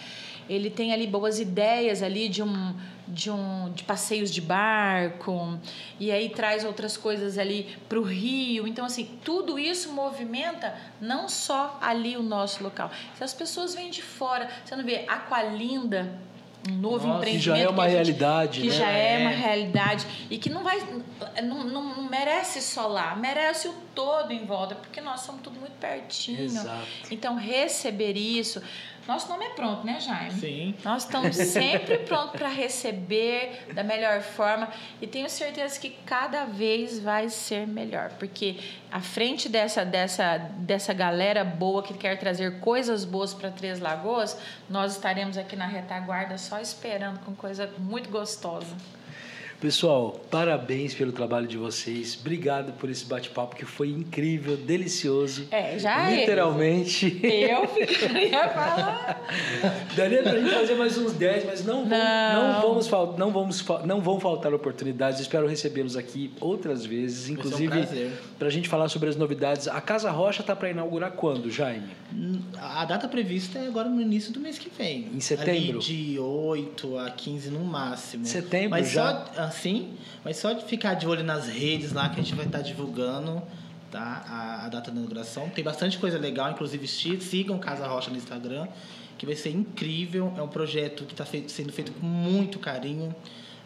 [0.47, 2.75] Ele tem ali boas ideias ali de um
[3.07, 5.57] de um de passeios de barco
[5.99, 8.67] e aí traz outras coisas ali para o Rio.
[8.67, 12.91] Então assim, tudo isso movimenta não só ali o nosso local.
[13.15, 16.19] Se as pessoas vêm de fora, você não vê Aqualinda,
[16.69, 18.73] um novo Nossa, que empreendimento já é uma a gente- realidade, que né?
[18.73, 19.35] já é uma É.
[19.35, 20.77] realidade e que não vai
[21.43, 25.59] não, não, não merece só lá, merece o todo em volta, porque nós somos tudo
[25.59, 26.41] muito pertinho.
[26.41, 26.85] Exato.
[27.11, 28.61] Então receber isso,
[29.07, 30.31] nosso nome é pronto, né, Jaime?
[30.31, 30.75] Sim.
[30.83, 34.67] Nós estamos sempre prontos para receber da melhor forma
[35.01, 38.57] e tenho certeza que cada vez vai ser melhor, porque
[38.91, 44.37] à frente dessa dessa dessa galera boa que quer trazer coisas boas para Três Lagoas,
[44.69, 48.75] nós estaremos aqui na retaguarda só esperando com coisa muito gostosa.
[49.59, 52.15] Pessoal, parabéns pelo trabalho de vocês.
[52.21, 55.47] Obrigado por esse bate-papo que foi incrível, delicioso.
[55.49, 56.19] É, já é.
[56.19, 57.19] Literalmente.
[57.23, 59.27] Eu ficaria falar.
[59.95, 62.53] Daria pra gente fazer mais uns 10, mas não, vão, Não.
[62.53, 62.61] não.
[62.61, 65.19] vamos, fal- não, vamos, não vão faltar oportunidades.
[65.21, 68.11] Espero recebê-los aqui outras vezes, ser um inclusive prazer.
[68.37, 69.67] pra gente falar sobre as novidades.
[69.67, 71.87] A Casa Rocha tá para inaugurar quando, Jaime?
[72.61, 75.09] A data prevista é agora no início do mês que vem.
[75.15, 75.79] Em setembro?
[75.79, 78.23] Ali de 8 a 15 no máximo.
[78.23, 79.25] Setembro mas já?
[79.25, 79.93] Só, assim,
[80.23, 83.41] mas só de ficar de olho nas redes lá que a gente vai estar divulgando
[83.91, 84.23] tá?
[84.27, 85.49] a, a data da inauguração.
[85.49, 88.67] Tem bastante coisa legal, inclusive si- sigam Casa Rocha no Instagram,
[89.17, 90.33] que vai ser incrível.
[90.37, 93.15] É um projeto que está sendo feito com muito carinho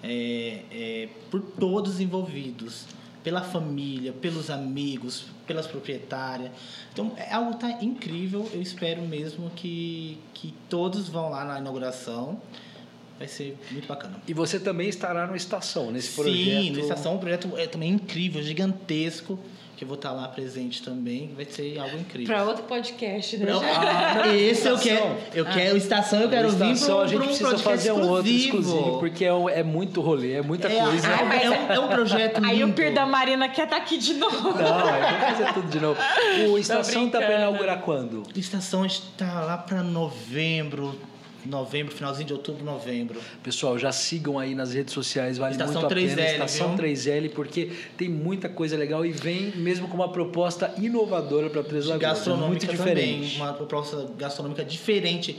[0.04, 2.86] é, é, por todos os envolvidos.
[3.24, 6.50] Pela família, pelos amigos, pelas proprietárias.
[6.92, 8.50] Então, é algo tá incrível.
[8.52, 12.42] Eu espero mesmo que, que todos vão lá na inauguração.
[13.22, 14.16] Vai ser muito bacana.
[14.28, 16.36] E você também estará no Estação, nesse projeto.
[16.36, 19.38] Sim, no Estação, um projeto é também incrível, gigantesco,
[19.78, 22.34] que eu vou estar lá presente também, vai ser algo incrível.
[22.36, 23.52] Para outro podcast, né?
[23.52, 27.20] Não, ah, esse eu quero, eu quero, Estação eu quero vir Estação, pra, a gente
[27.22, 28.58] um precisa podcast fazer um outro exclusivo.
[28.76, 31.08] exclusivo, porque é, um- é muito rolê, é muita É, coisa.
[31.08, 32.74] é, é um, é um projeto Aí o.
[32.74, 34.50] Pir da Marina quer estar aqui de novo.
[34.52, 36.00] Não, aí vamos fazer tudo de novo.
[36.52, 38.24] O Estação tá para inaugurar quando?
[38.36, 40.96] Estação está lá para novembro,
[41.46, 43.20] novembro, finalzinho de outubro, novembro.
[43.44, 46.16] Pessoal, já sigam aí nas redes sociais, vale Estação muito a pena.
[46.16, 46.86] 3L, Estação viu?
[46.86, 51.86] 3L, porque tem muita coisa legal e vem mesmo com uma proposta inovadora para Três
[51.86, 52.04] Lagoas.
[52.04, 53.14] É gastronômica muito diferente.
[53.14, 55.38] também, uma proposta gastronômica diferente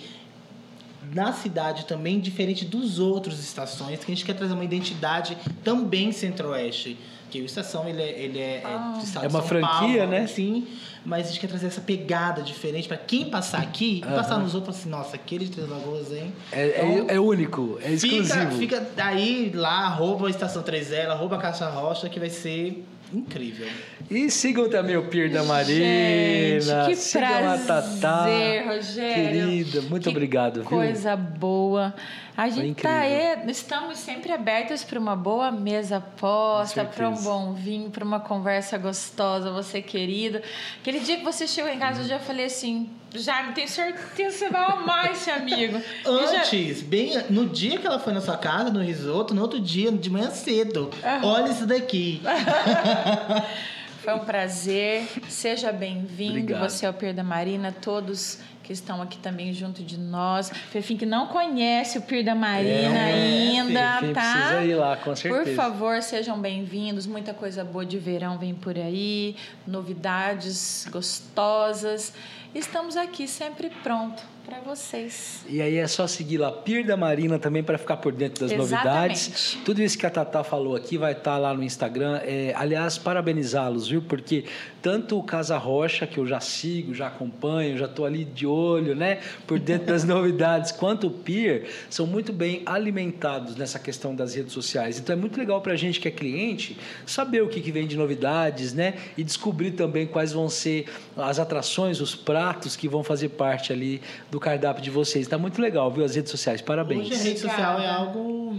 [1.12, 6.12] na cidade também diferente dos outros estações que a gente quer trazer uma identidade também
[6.12, 6.96] centro-oeste
[7.32, 10.06] que o estação ele é, ele é, é estado É de uma São franquia, Paulo,
[10.06, 10.26] né?
[10.26, 10.66] sim.
[11.04, 14.54] Mas a gente quer trazer essa pegada diferente para quem passar aqui e passar nos
[14.54, 16.32] outros assim nossa aquele de Três Lagoas hein?
[16.52, 18.50] É, é- Então, é único, é exclusivo.
[18.52, 23.66] Fica, fica daí lá, arroba Estação 3L, arroba Caixa Rocha, que vai ser incrível.
[24.10, 26.60] E sigam também o Pier da Marina.
[26.60, 28.22] Gente, que sigam a Tatá.
[28.24, 29.14] prazer, Rogério.
[29.14, 30.64] Querida, muito Que obrigado, viu?
[30.64, 31.94] Coisa boa.
[32.36, 32.90] A gente incrível.
[32.90, 38.04] tá aí, estamos sempre abertos para uma boa mesa posta, para um bom vinho, para
[38.04, 40.40] uma conversa gostosa, você querido.
[40.80, 44.30] Aquele dia que você chegou em casa, eu já falei assim, Jaime, tenho certeza que
[44.30, 45.78] você vai amar esse amigo.
[45.78, 46.02] E
[46.32, 49.60] já- Antes, bem no dia que ela foi na sua casa, no risoto, no outro
[49.60, 50.90] dia, de manhã cedo.
[51.22, 52.22] Olha isso daqui.
[54.02, 55.06] Foi um prazer.
[55.28, 56.58] Seja bem-vindo.
[56.58, 60.50] Você é o Pir da Marina, todos que estão aqui também junto de nós.
[60.70, 64.32] Fefim que não conhece o Pir da Marina É, ainda, Fefim tá?
[64.32, 65.44] precisa ir lá, com certeza.
[65.44, 67.06] Por favor, sejam bem-vindos.
[67.06, 69.36] Muita coisa boa de verão vem por aí,
[69.66, 72.12] novidades gostosas.
[72.54, 75.42] Estamos aqui sempre pronto para vocês.
[75.48, 78.52] E aí é só seguir lá Pier da Marina também para ficar por dentro das
[78.52, 79.30] Exatamente.
[79.30, 79.58] novidades.
[79.64, 82.20] Tudo isso que a Tatá falou aqui vai estar lá no Instagram.
[82.24, 84.02] É, aliás, parabenizá-los, viu?
[84.02, 84.44] Porque
[84.82, 88.94] tanto o Casa Rocha, que eu já sigo, já acompanho, já estou ali de olho,
[88.94, 89.20] né?
[89.46, 94.52] Por dentro das novidades, quanto o Pier, são muito bem alimentados nessa questão das redes
[94.52, 94.98] sociais.
[94.98, 96.76] Então é muito legal para a gente que é cliente
[97.06, 98.94] saber o que, que vem de novidades, né?
[99.16, 100.86] E descobrir também quais vão ser
[101.16, 104.00] as atrações, os pratos que vão fazer parte ali
[104.30, 105.26] do cardápio de vocês.
[105.26, 106.04] Tá muito legal, viu?
[106.04, 106.60] As redes sociais.
[106.60, 107.06] Parabéns.
[107.06, 108.56] Hoje a rede social é algo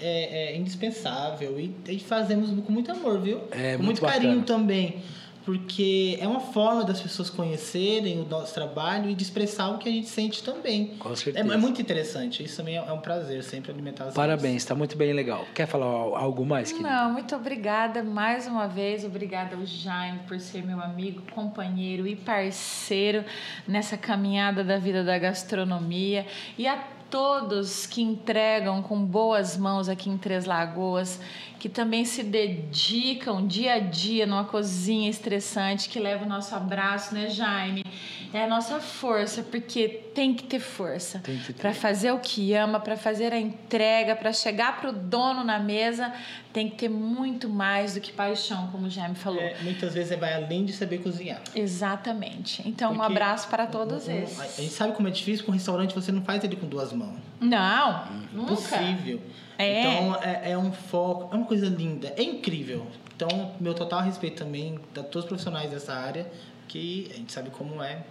[0.00, 3.40] é, é indispensável e, e fazemos com muito amor, viu?
[3.50, 5.02] É, com muito muito, carinho também.
[5.44, 9.88] Porque é uma forma das pessoas conhecerem o nosso trabalho e de expressar o que
[9.88, 10.88] a gente sente também.
[10.98, 11.54] Com É, certeza.
[11.54, 12.44] é muito interessante.
[12.44, 15.44] Isso também é, é um prazer sempre alimentar as Parabéns, tá muito bem legal.
[15.54, 16.88] Quer falar al- algo mais, querido?
[16.88, 19.04] Não, muito obrigada mais uma vez.
[19.04, 23.24] Obrigada ao Jaime por ser meu amigo, companheiro e parceiro
[23.66, 26.26] nessa caminhada da vida da gastronomia.
[26.58, 26.76] E a
[27.10, 31.18] todos que entregam com boas mãos aqui em Três Lagoas,
[31.60, 37.14] que também se dedicam dia a dia numa cozinha estressante, que leva o nosso abraço,
[37.14, 37.84] né, Jaime?
[38.32, 41.60] É a nossa força, porque tem que ter força Tem que ter.
[41.60, 45.58] para fazer o que ama, para fazer a entrega, para chegar para o dono na
[45.58, 46.12] mesa,
[46.52, 49.40] tem que ter muito mais do que paixão, como o Jaime falou.
[49.42, 51.42] É, muitas vezes vai além de saber cozinhar.
[51.54, 52.62] Exatamente.
[52.66, 54.40] Então, um Porque abraço para todos um- um- esses.
[54.40, 56.92] A gente sabe como é difícil com um restaurante, você não faz ele com duas
[56.92, 57.18] mãos.
[57.40, 58.54] Não, nunca.
[58.54, 59.20] Possível.
[59.60, 59.80] É.
[59.80, 62.86] Então é, é um foco, é uma coisa linda, é incrível.
[63.14, 66.30] Então, meu total respeito também a todos os profissionais dessa área,
[66.66, 68.02] que a gente sabe como é.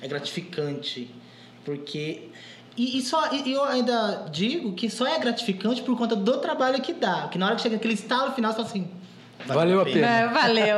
[0.00, 1.08] É gratificante.
[1.64, 2.28] Porque.
[2.76, 6.80] E, e só, e eu ainda digo que só é gratificante por conta do trabalho
[6.82, 7.28] que dá.
[7.28, 8.90] Que na hora que chega aquele estalo final, você fala assim.
[9.46, 10.06] Valeu a pena.
[10.06, 10.76] É, valeu.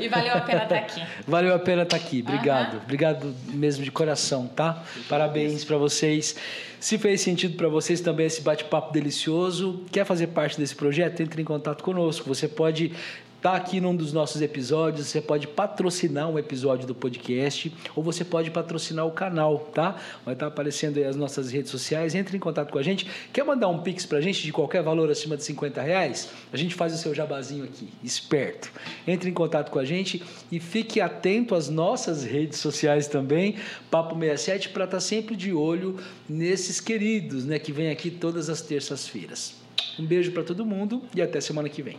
[0.00, 1.02] E valeu a pena estar aqui.
[1.26, 2.24] Valeu a pena estar aqui.
[2.26, 2.74] Obrigado.
[2.74, 2.82] Aham.
[2.84, 4.82] Obrigado mesmo de coração, tá?
[5.08, 6.36] Parabéns para vocês.
[6.80, 11.40] Se fez sentido para vocês também esse bate-papo delicioso, quer fazer parte desse projeto, entre
[11.40, 12.26] em contato conosco.
[12.26, 12.92] Você pode
[13.42, 18.24] estar aqui num dos nossos episódios, você pode patrocinar um episódio do podcast ou você
[18.24, 19.96] pode patrocinar o canal, tá?
[20.24, 22.14] Vai estar aparecendo aí as nossas redes sociais.
[22.14, 23.10] Entre em contato com a gente.
[23.32, 26.30] Quer mandar um pix pra gente de qualquer valor acima de 50 reais?
[26.52, 28.70] A gente faz o seu jabazinho aqui, esperto.
[29.08, 30.22] Entre em contato com a gente
[30.52, 33.56] e fique atento às nossas redes sociais também,
[33.90, 35.96] Papo 67, para estar sempre de olho
[36.28, 39.56] nesses queridos, né, que vem aqui todas as terças-feiras.
[39.98, 41.96] Um beijo para todo mundo e até semana que vem.